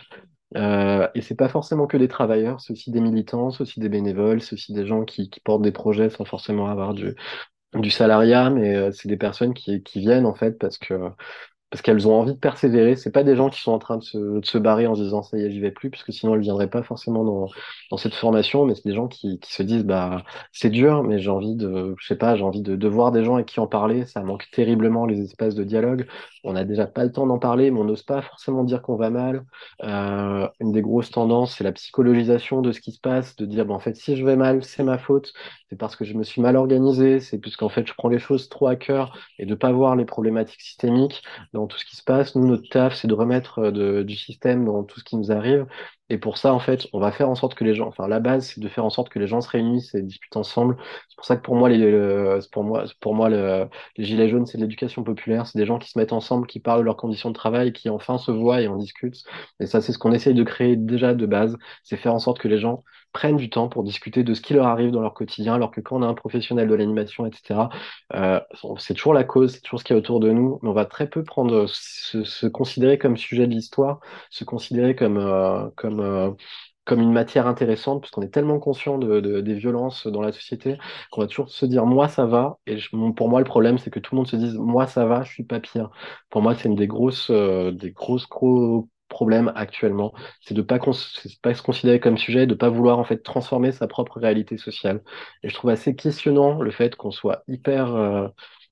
[0.56, 3.90] Euh, et c'est pas forcément que des travailleurs, c'est aussi des militants, c'est aussi des
[3.90, 7.16] bénévoles, c'est aussi des gens qui, portent des projets sans forcément avoir du,
[7.76, 11.12] du salariat, mais euh, c'est des personnes qui viennent en fait parce que
[11.70, 12.96] parce qu'elles ont envie de persévérer.
[12.96, 15.02] C'est pas des gens qui sont en train de se, de se barrer en se
[15.04, 17.48] disant ça y est, j'y vais plus, parce que sinon elles viendraient pas forcément dans,
[17.92, 21.20] dans cette formation, mais c'est des gens qui, qui se disent bah c'est dur, mais
[21.20, 23.60] j'ai envie de, je sais pas, j'ai envie de, de voir des gens avec qui
[23.60, 24.06] en parler.
[24.06, 26.08] Ça manque terriblement les espaces de dialogue.
[26.44, 28.96] On n'a déjà pas le temps d'en parler, mais on n'ose pas forcément dire qu'on
[28.96, 29.44] va mal.
[29.84, 33.66] Euh, une des grosses tendances, c'est la psychologisation de ce qui se passe, de dire
[33.66, 35.34] bah, en fait si je vais mal, c'est ma faute,
[35.70, 38.50] c'est parce que je me suis mal organisé, c'est puisqu'en fait je prends les choses
[38.50, 41.24] trop à cœur et de pas voir les problématiques systémiques
[41.58, 42.36] dans tout ce qui se passe.
[42.36, 45.66] Nous, notre taf, c'est de remettre euh, du système dans tout ce qui nous arrive.
[46.10, 48.20] Et pour ça, en fait, on va faire en sorte que les gens, enfin, la
[48.20, 50.78] base, c'est de faire en sorte que les gens se réunissent et discutent ensemble.
[51.10, 54.30] C'est pour ça que pour moi, les, le- pour moi, pour moi, le- les gilets
[54.30, 55.48] jaunes, c'est de l'éducation populaire.
[55.48, 57.90] C'est des gens qui se mettent ensemble, qui parlent de leurs conditions de travail, qui
[57.90, 59.24] enfin se voient et en discutent.
[59.60, 61.58] Et ça, c'est ce qu'on essaye de créer déjà de base.
[61.84, 62.84] C'est faire en sorte que les gens
[63.14, 65.82] prennent du temps pour discuter de ce qui leur arrive dans leur quotidien, alors que
[65.82, 67.70] quand on a un professionnel de l'animation, etc.,
[68.14, 68.40] euh,
[68.78, 70.74] c'est toujours la cause, c'est toujours ce qu'il y a autour de nous, mais on
[70.74, 74.00] va très peu prendre, se, se considérer comme sujet de l'histoire,
[74.30, 76.32] se considérer comme, euh, comme, euh,
[76.86, 80.32] comme une matière intéressante, parce qu'on est tellement conscient de, de- des violences dans la
[80.32, 80.78] société
[81.12, 82.60] qu'on va toujours se dire moi ça va.
[82.66, 82.78] Et
[83.16, 85.32] pour moi, le problème, c'est que tout le monde se dise moi ça va, je
[85.34, 85.90] suis pas pire.
[86.30, 90.80] Pour moi, c'est une des grosses, euh, des grosses, gros problèmes actuellement, c'est de pas,
[91.42, 95.02] pas se considérer comme sujet, de pas vouloir en fait transformer sa propre réalité sociale.
[95.44, 98.28] Et je trouve assez questionnant le fait qu'on soit hyper, euh,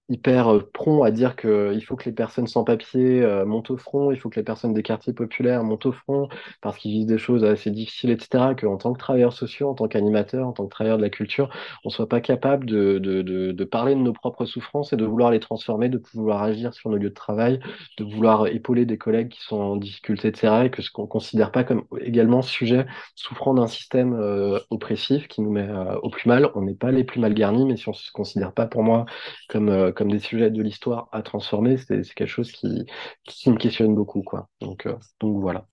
[0.10, 3.78] hyper euh, prompt à dire qu'il faut que les personnes sans papier euh, montent au
[3.78, 6.30] front, il faut que les personnes des quartiers populaires montent au front
[6.62, 9.88] parce qu'ils vivent des choses assez difficiles, etc., qu'en tant que travailleurs sociaux, en tant
[9.88, 11.50] qu'animateurs, en tant que travailleurs de la culture,
[11.84, 15.06] on soit pas capable de, de, de, de parler de nos propres souffrances et de
[15.06, 17.60] vouloir les transformer, de vouloir agir sur nos lieux de travail,
[17.98, 21.52] de vouloir épauler des collègues qui sont en difficulté, etc., et que ce qu'on considère
[21.52, 22.86] pas comme également sujet
[23.16, 26.50] souffrant d'un système euh, oppressif qui nous met euh, au plus mal.
[26.56, 29.06] On n'est pas les plus mal garnis, mais si on se considère pas pour moi
[29.50, 32.86] comme, euh, comme des sujets de l'histoire à transformer, c'est quelque chose qui,
[33.24, 34.50] qui me questionne beaucoup, quoi.
[34.62, 35.68] Donc, euh, donc voilà.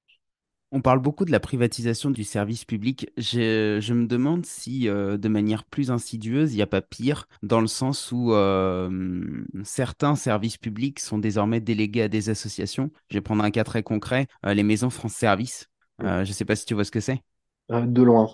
[0.74, 3.10] On parle beaucoup de la privatisation du service public.
[3.18, 7.28] Je, je me demande si, euh, de manière plus insidieuse, il n'y a pas pire,
[7.42, 12.90] dans le sens où euh, certains services publics sont désormais délégués à des associations.
[13.10, 15.68] Je vais prendre un cas très concret, euh, les maisons France Service.
[16.00, 17.20] Je ne sais pas si tu vois ce que c'est.
[17.68, 18.28] De loin.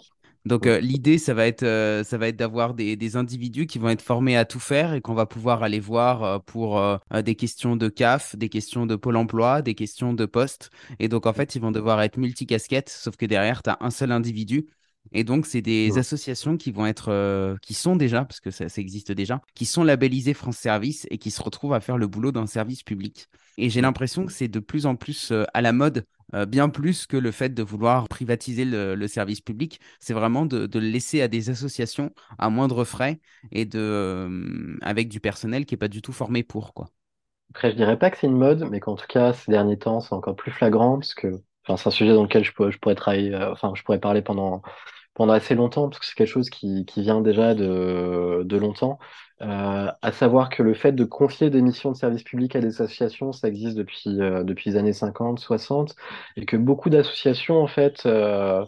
[0.45, 3.78] Donc euh, l'idée, ça va être, euh, ça va être d'avoir des, des individus qui
[3.78, 6.80] vont être formés à tout faire et qu'on va pouvoir aller voir euh, pour
[7.22, 10.70] des questions de CAF, des questions de Pôle emploi, des questions de poste.
[10.99, 13.91] Et donc en fait, ils vont devoir être multicasquettes, sauf que derrière, tu as un
[13.91, 14.66] seul individu.
[15.12, 18.68] Et donc, c'est des associations qui vont être, euh, qui sont déjà, parce que ça,
[18.68, 22.07] ça existe déjà, qui sont labellisées France Service et qui se retrouvent à faire le
[22.07, 23.28] boulot d'un service public.
[23.57, 26.68] Et j'ai l'impression que c'est de plus en plus euh, à la mode euh, bien
[26.68, 29.80] plus que le fait de vouloir privatiser le, service public.
[30.00, 33.20] C'est vraiment de, le laisser à des associations à moindre frais
[33.50, 36.88] et de, euh, avec du personnel qui n'est pas du tout formé pour, quoi.
[37.50, 40.00] Après, je dirais pas que c'est une mode, mais qu'en tout cas, ces derniers temps,
[40.00, 42.94] c'est encore plus flagrant parce que, c'est un sujet dans lequel je pourrais, je pourrais
[42.94, 44.62] travailler, euh, enfin, je pourrais parler pendant
[45.14, 49.00] pendant assez longtemps, parce que c'est quelque chose qui, qui vient déjà de, de longtemps,
[49.43, 52.80] euh, à savoir que le fait de confier des missions de service public à des
[52.82, 55.95] associations, ça existe depuis, euh, depuis les années 50, 60,
[56.36, 58.64] et que beaucoup d'associations, en fait, euh,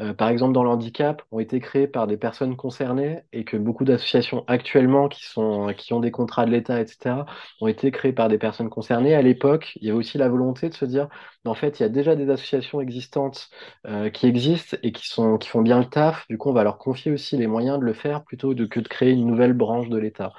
[0.00, 3.56] euh, par exemple dans le handicap, ont été créées par des personnes concernées, et que
[3.56, 7.26] beaucoup d'associations actuellement qui sont, qui ont des contrats de l'État, etc.,
[7.60, 9.14] ont été créées par des personnes concernées.
[9.14, 11.08] À l'époque, il y avait aussi la volonté de se dire,
[11.44, 13.48] en fait, il y a déjà des associations existantes
[13.86, 16.26] euh, qui existent et qui sont, qui font bien le taf.
[16.28, 18.88] Du coup, on va leur confier aussi les moyens de le faire plutôt que de
[18.88, 20.32] créer une nouvelle branche de l'État.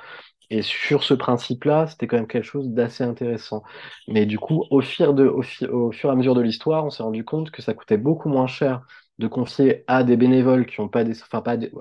[0.51, 3.63] Et sur ce principe-là, c'était quand même quelque chose d'assez intéressant.
[4.07, 6.85] Mais du coup, au fur, de, au, fi- au fur et à mesure de l'histoire,
[6.85, 8.81] on s'est rendu compte que ça coûtait beaucoup moins cher
[9.19, 11.71] de confier à des bénévoles qui ont pas des, enfin pas des-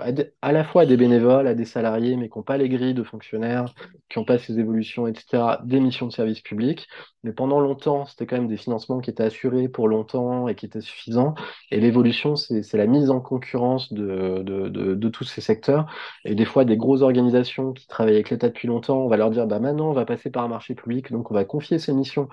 [0.42, 3.04] à, la fois des bénévoles, à des salariés, mais qui n'ont pas les grilles de
[3.04, 3.72] fonctionnaires,
[4.08, 6.88] qui n'ont pas ces évolutions, etc., des missions de service public.
[7.22, 10.66] Mais pendant longtemps, c'était quand même des financements qui étaient assurés pour longtemps et qui
[10.66, 11.34] étaient suffisants.
[11.70, 15.86] Et l'évolution, c'est, la mise en concurrence de, de, de, de tous ces secteurs.
[16.24, 19.30] Et des fois, des grosses organisations qui travaillent avec l'État depuis longtemps, on va leur
[19.30, 21.92] dire, bah maintenant, on va passer par un marché public, donc on va confier ces
[21.92, 22.28] missions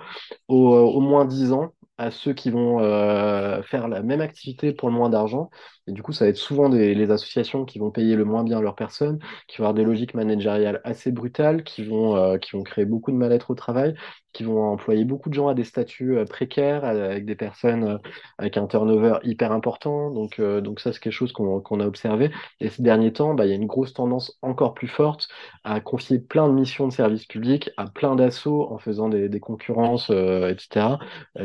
[0.47, 4.89] au, au moins 10 ans à ceux qui vont euh, faire la même activité pour
[4.89, 5.49] le moins d'argent.
[5.87, 8.61] Et du coup, ça va être souvent des, associations qui vont payer le moins bien
[8.61, 12.63] leurs personnes, qui vont avoir des logiques managériales assez brutales, qui vont, euh, qui vont
[12.63, 13.95] créer beaucoup de mal-être au travail,
[14.35, 17.97] qui vont employer beaucoup de gens à des statuts euh, précaires, avec des personnes euh,
[18.37, 20.11] avec un turnover hyper important.
[20.11, 22.31] Donc, euh, donc ça, c'est quelque chose qu'on a observé.
[22.59, 25.29] Et ces derniers temps, bah, il y a une grosse tendance encore plus forte
[25.63, 30.09] à confier plein de missions de service public à plein d'assauts en faisant des, concurrences,
[30.09, 30.97] etc.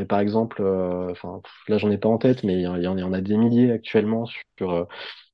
[0.09, 3.37] Par exemple, là, j'en ai pas en tête, mais il y, y en a des
[3.37, 4.27] milliers actuellement
[4.59, 4.89] sur,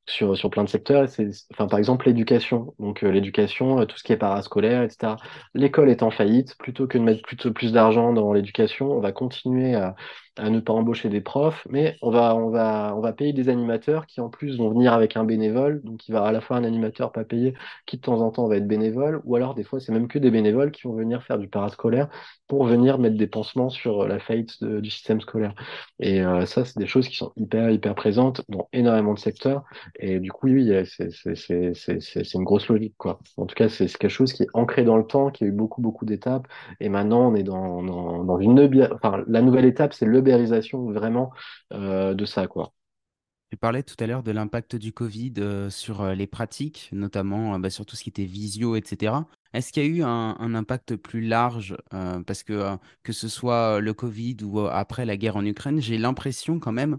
[0.07, 1.09] sur, sur plein de secteurs.
[1.09, 2.75] C'est, enfin, par exemple, l'éducation.
[2.79, 5.17] Donc, euh, l'éducation, euh, tout ce qui est parascolaire, etc.
[5.55, 6.57] L'école est en faillite.
[6.59, 9.97] Plutôt que de mettre plutôt plus d'argent dans l'éducation, on va continuer à,
[10.37, 13.49] à ne pas embaucher des profs, mais on va, on va, on va payer des
[13.49, 15.81] animateurs qui, en plus, vont venir avec un bénévole.
[15.83, 17.55] Donc, il va à la fois un animateur pas payé
[17.87, 20.19] qui, de temps en temps, va être bénévole, ou alors, des fois, c'est même que
[20.19, 22.09] des bénévoles qui vont venir faire du parascolaire
[22.49, 25.55] pour venir mettre des pansements sur la faillite du système scolaire.
[25.99, 29.65] Et euh, ça, c'est des choses qui sont hyper, hyper présentes dans énormément de secteurs.
[29.99, 33.19] Et du coup, oui, oui, c'est une grosse logique, quoi.
[33.37, 35.53] En tout cas, c'est quelque chose qui est ancré dans le temps, qui a eu
[35.53, 36.47] beaucoup, beaucoup d'étapes.
[36.81, 38.57] Et maintenant, on est dans, dans, dans une
[38.93, 40.07] enfin, la nouvelle étape, c'est
[40.91, 41.33] vraiment
[41.73, 42.73] euh, de ça, quoi.
[43.51, 47.59] Tu parlais tout à l'heure de l'impact du Covid euh, sur euh, les pratiques, notamment
[47.61, 49.29] bah, sur tout ce qui était visio, etc.
[49.57, 53.27] Est-ce qu'il y a eu un, impact plus large euh, parce que euh, que ce
[53.27, 56.99] soit euh, le Covid ou après la guerre en Ukraine, j'ai l'impression quand même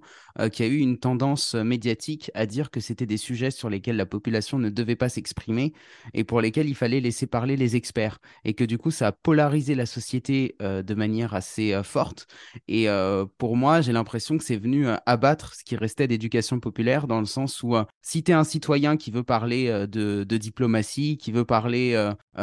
[0.51, 3.95] qu'il y a eu une tendance médiatique à dire que c'était des sujets sur lesquels
[3.95, 5.73] la population ne devait pas s'exprimer
[6.13, 9.11] et pour lesquels il fallait laisser parler les experts et que du coup ça a
[9.11, 12.27] polarisé la société de manière assez forte
[12.67, 12.87] et
[13.39, 17.25] pour moi, j'ai l'impression que c'est venu abattre ce qui restait d'éducation populaire, dans le
[17.25, 21.95] sens où si tu es un citoyen qui veut parler de diplomatie, qui veut parler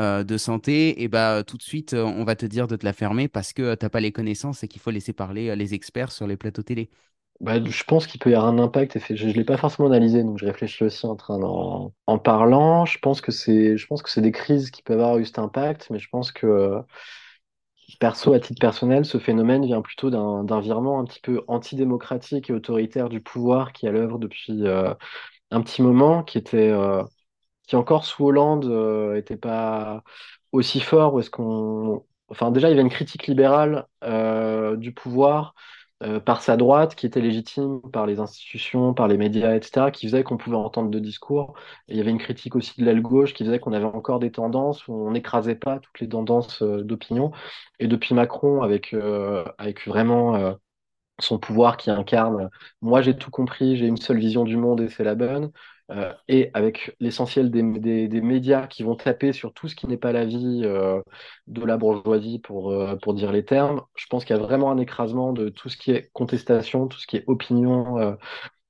[0.04, 2.76] euh, euh, de santé, et bah, tout de suite, euh, on va te dire de
[2.76, 5.48] te la fermer parce que tu n'as pas les connaissances et qu'il faut laisser parler
[5.50, 6.90] euh, les experts sur les plateaux télé.
[7.40, 8.98] Bah, je pense qu'il peut y avoir un impact.
[9.14, 12.86] Je ne l'ai pas forcément analysé, donc je réfléchis aussi en train d'en en parlant.
[12.86, 15.38] Je pense que c'est, je pense que c'est des crises qui peuvent avoir eu cet
[15.38, 16.80] impact, mais je pense que
[18.00, 22.52] perso, à titre personnel, ce phénomène vient plutôt d'un virement un petit peu antidémocratique et
[22.52, 24.94] autoritaire du pouvoir qui est à l'œuvre depuis euh,
[25.50, 27.02] un petit moment, qui était, euh,
[27.66, 30.02] qui encore sous Hollande euh, était pas
[30.52, 31.14] aussi fort.
[31.14, 35.54] Ou est-ce qu'on, enfin déjà il y avait une critique libérale euh, du pouvoir
[36.02, 40.06] euh, par sa droite qui était légitime par les institutions, par les médias, etc., qui
[40.06, 41.54] faisait qu'on pouvait entendre deux discours.
[41.88, 44.32] Il y avait une critique aussi de l'aile gauche qui faisait qu'on avait encore des
[44.32, 47.30] tendances où on n'écrasait pas toutes les tendances euh, d'opinion.
[47.78, 50.52] Et depuis Macron, avec, euh, avec vraiment euh,
[51.20, 52.50] son pouvoir qui incarne
[52.80, 55.52] moi j'ai tout compris, j'ai une seule vision du monde et c'est la bonne.
[55.90, 60.12] Euh, et avec l'essentiel des, médias qui vont taper sur tout ce qui n'est pas
[60.12, 61.02] la vie euh,
[61.46, 64.70] de la bourgeoisie pour, euh, pour dire les termes, je pense qu'il y a vraiment
[64.70, 68.16] un écrasement de tout ce qui est contestation, tout ce qui est opinion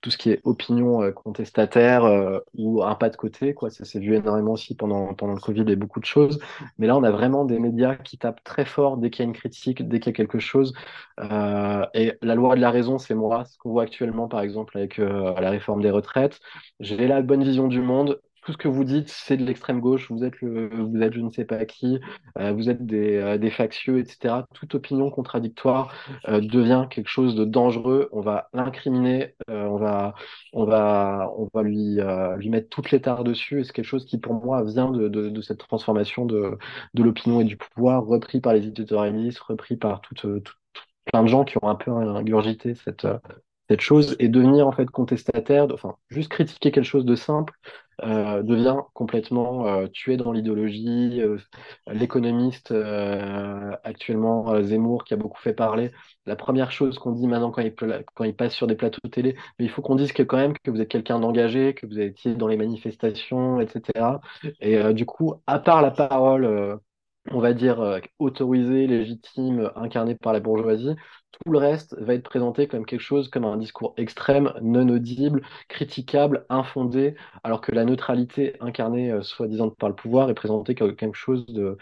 [0.05, 3.71] tout ce qui est opinion euh, contestataire euh, ou un pas de côté, quoi.
[3.71, 6.41] Ça s'est vu énormément aussi pendant, le Covid et beaucoup de choses.
[6.77, 9.29] Mais là, on a vraiment des médias qui tapent très fort dès qu'il y a
[9.31, 10.75] une critique, dès qu'il y a quelque chose.
[11.21, 13.47] Euh, et la loi de la raison, c'est moi.
[13.47, 16.39] Ce qu'on voit actuellement, par exemple, avec la réforme des retraites.
[16.81, 20.11] J'ai la bonne vision du monde tout ce que vous dites, c'est de l'extrême gauche,
[20.11, 21.99] vous êtes, le, vous êtes je ne sais pas qui,
[22.39, 24.45] euh, vous êtes des, euh, des factieux, etc.
[24.53, 25.95] Toute opinion contradictoire
[26.29, 28.09] euh, devient quelque chose de dangereux.
[28.13, 30.15] On va l'incriminer, on va,
[30.53, 31.99] on va, on va lui,
[32.37, 33.61] lui mettre toutes les tares dessus.
[33.61, 36.59] Et c'est quelque chose qui, pour moi, vient de, cette transformation de,
[36.93, 41.57] de l'opinion et du pouvoir, repris par les éditorialistes, repris par plein de gens qui
[41.63, 43.07] ont un peu ingurgité cette,
[43.69, 47.55] cette chose et devenir en fait contestataire, enfin juste critiquer quelque chose de simple
[48.03, 51.21] euh, devient complètement euh, tué dans l'idéologie.
[51.21, 51.39] Euh,
[51.87, 55.91] l'économiste euh, actuellement euh, Zemmour qui a beaucoup fait parler,
[56.27, 57.75] la première chose qu'on dit maintenant quand il,
[58.15, 60.37] quand il passe sur des plateaux de télé, mais il faut qu'on dise que quand
[60.37, 64.21] même que vous êtes quelqu'un d'engagé, que vous étiez dans les manifestations, etc.
[64.61, 66.81] Et du coup, à part la parole
[67.31, 70.95] on va dire, euh, autorisé, légitime, incarné par la bourgeoisie,
[71.45, 75.43] tout le reste va être présenté comme quelque chose, comme un discours extrême, non audible,
[75.69, 80.95] critiquable, infondé, alors que la neutralité incarnée, euh, soi-disant par le pouvoir, est présentée comme
[80.97, 81.77] quelque chose de,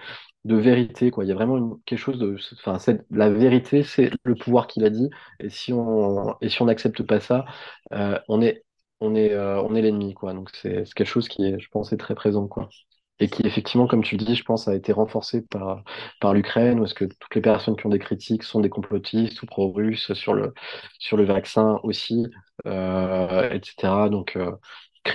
[0.44, 1.24] de vérité, quoi.
[1.24, 2.36] Il y a vraiment une, quelque chose de,
[2.66, 2.78] enfin,
[3.10, 7.44] la vérité, c'est le pouvoir qui l'a dit, et si on, si n'accepte pas ça,
[7.92, 8.64] euh, on est,
[9.00, 10.14] on est, on est l'ennemi.
[10.14, 12.68] Donc c'est, c'est quelque chose qui est, je pense, est très présent, quoi
[13.22, 15.84] et qui effectivement, comme tu le dis, je pense, a été renforcé par,
[16.20, 19.42] par l'Ukraine, où est-ce que toutes les personnes qui ont des critiques sont des complotistes
[19.42, 20.54] ou pro-russes sur le,
[20.98, 22.26] sur le vaccin aussi,
[22.66, 24.10] euh, etc.
[24.10, 24.52] Donc, euh,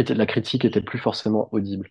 [0.10, 1.89] la critique était plus forcément audible.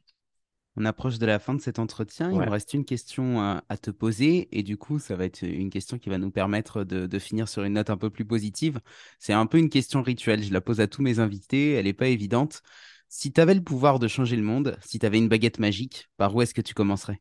[0.79, 2.31] On approche de la fin de cet entretien.
[2.31, 5.43] Il me reste une question à, à te poser et du coup, ça va être
[5.43, 8.27] une question qui va nous permettre de, de finir sur une note un peu plus
[8.27, 8.79] positive.
[9.19, 10.43] C'est un peu une question rituelle.
[10.43, 11.73] Je la pose à tous mes invités.
[11.73, 12.63] Elle n'est pas évidente.
[13.09, 16.09] Si tu avais le pouvoir de changer le monde, si tu avais une baguette magique,
[16.17, 17.21] par où est-ce que tu commencerais?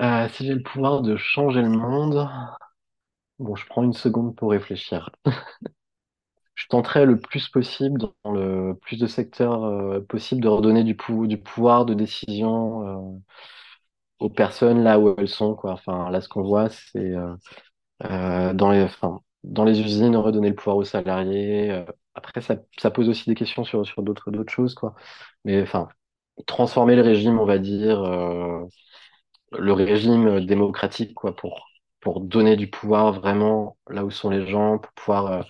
[0.00, 2.28] Euh, si j'ai le pouvoir de changer le monde,
[3.38, 5.10] bon, je prends une seconde pour réfléchir.
[6.54, 10.96] Je tenterai le plus possible, dans le plus de secteurs euh, possible, de redonner du,
[11.26, 13.18] du pouvoir de décision euh,
[14.18, 15.56] aux personnes là où elles sont.
[15.64, 17.12] Enfin, là, ce qu'on voit, c'est
[18.00, 18.86] dans les,
[19.44, 21.84] dans les usines, redonner le pouvoir aux salariés.
[22.18, 24.94] Après, ça, pose aussi des questions sur, sur d'autres, choses, quoi.
[25.44, 25.88] Mais enfin,
[26.46, 28.64] transformer le régime, on va dire, euh,
[29.58, 31.66] le régime démocratique, quoi, pour,
[32.00, 35.42] pour donner du pouvoir vraiment là où sont les gens, pour pouvoir, euh,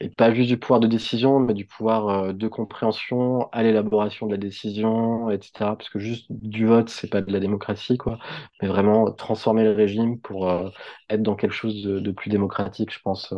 [0.00, 4.26] et pas juste du pouvoir de décision, mais du pouvoir euh, de compréhension à l'élaboration
[4.26, 5.76] de la décision, etc.
[5.76, 8.18] Parce que juste du vote, c'est pas de la démocratie, quoi.
[8.62, 10.50] Mais vraiment transformer le régime pour
[11.10, 13.34] être dans quelque chose de plus démocratique, je pense.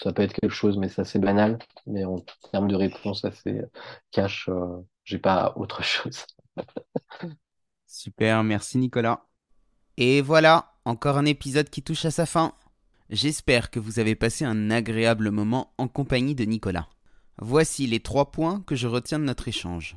[0.00, 1.58] Euh, ça peut être quelque chose, mais c'est assez banal.
[1.86, 3.62] Mais en termes de réponse assez
[4.10, 6.26] cash, euh, j'ai pas autre chose.
[7.86, 9.26] Super, merci Nicolas.
[9.96, 12.54] Et voilà, encore un épisode qui touche à sa fin.
[13.08, 16.88] J'espère que vous avez passé un agréable moment en compagnie de Nicolas.
[17.38, 19.96] Voici les trois points que je retiens de notre échange.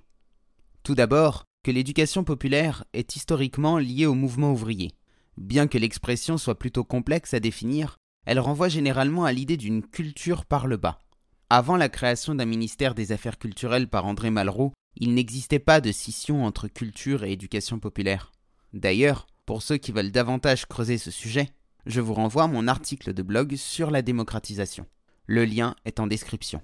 [0.84, 4.92] Tout d'abord, que l'éducation populaire est historiquement liée au mouvement ouvrier.
[5.38, 7.99] Bien que l'expression soit plutôt complexe à définir,
[8.30, 11.00] elle renvoie généralement à l'idée d'une culture par le bas.
[11.50, 15.92] Avant la création d'un ministère des Affaires culturelles par André Malraux, il n'existait pas de
[15.92, 18.32] scission entre culture et éducation populaire.
[18.72, 21.50] D'ailleurs, pour ceux qui veulent davantage creuser ce sujet,
[21.88, 24.86] je vous renvoie à mon article de blog sur la démocratisation.
[25.26, 26.62] Le lien est en description.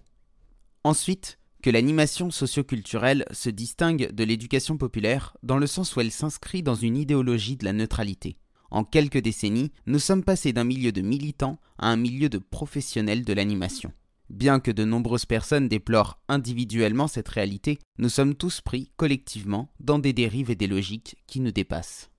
[0.84, 6.62] Ensuite, que l'animation socioculturelle se distingue de l'éducation populaire dans le sens où elle s'inscrit
[6.62, 8.38] dans une idéologie de la neutralité.
[8.76, 13.24] En quelques décennies, nous sommes passés d'un milieu de militants à un milieu de professionnels
[13.24, 13.94] de l'animation.
[14.30, 19.98] Bien que de nombreuses personnes déplorent individuellement cette réalité, nous sommes tous pris collectivement dans
[19.98, 22.10] des dérives et des logiques qui nous dépassent.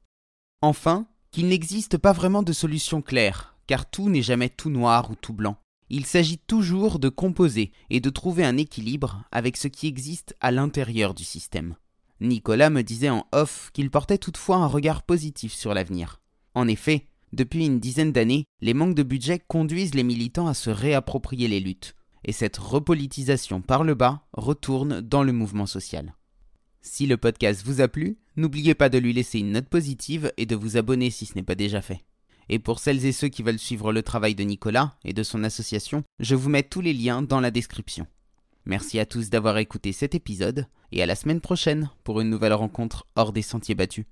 [0.63, 5.15] Enfin, qu'il n'existe pas vraiment de solution claire, car tout n'est jamais tout noir ou
[5.15, 5.59] tout blanc.
[5.91, 10.53] Il s'agit toujours de composer et de trouver un équilibre avec ce qui existe à
[10.53, 11.77] l'intérieur du système.
[12.23, 16.19] Nicolas me disait en off qu'il portait toutefois un regard positif sur l'avenir.
[16.57, 20.71] En effet, depuis une dizaine d'années, les manques de budget conduisent les militants à se
[20.71, 21.95] réapproprier les luttes,
[22.25, 26.15] et cette repolitisation par le bas retourne dans le mouvement social.
[26.81, 30.47] Si le podcast vous a plu, n'oubliez pas de lui laisser une note positive et
[30.47, 32.07] de vous abonner si ce n'est pas déjà fait.
[32.49, 35.45] Et pour celles et ceux qui veulent suivre le travail de Nicolas et de son
[35.45, 38.07] association, je vous mets tous les liens dans la description.
[38.65, 42.55] Merci à tous d'avoir écouté cet épisode et à la semaine prochaine pour une nouvelle
[42.55, 44.07] rencontre hors des sentiers battus.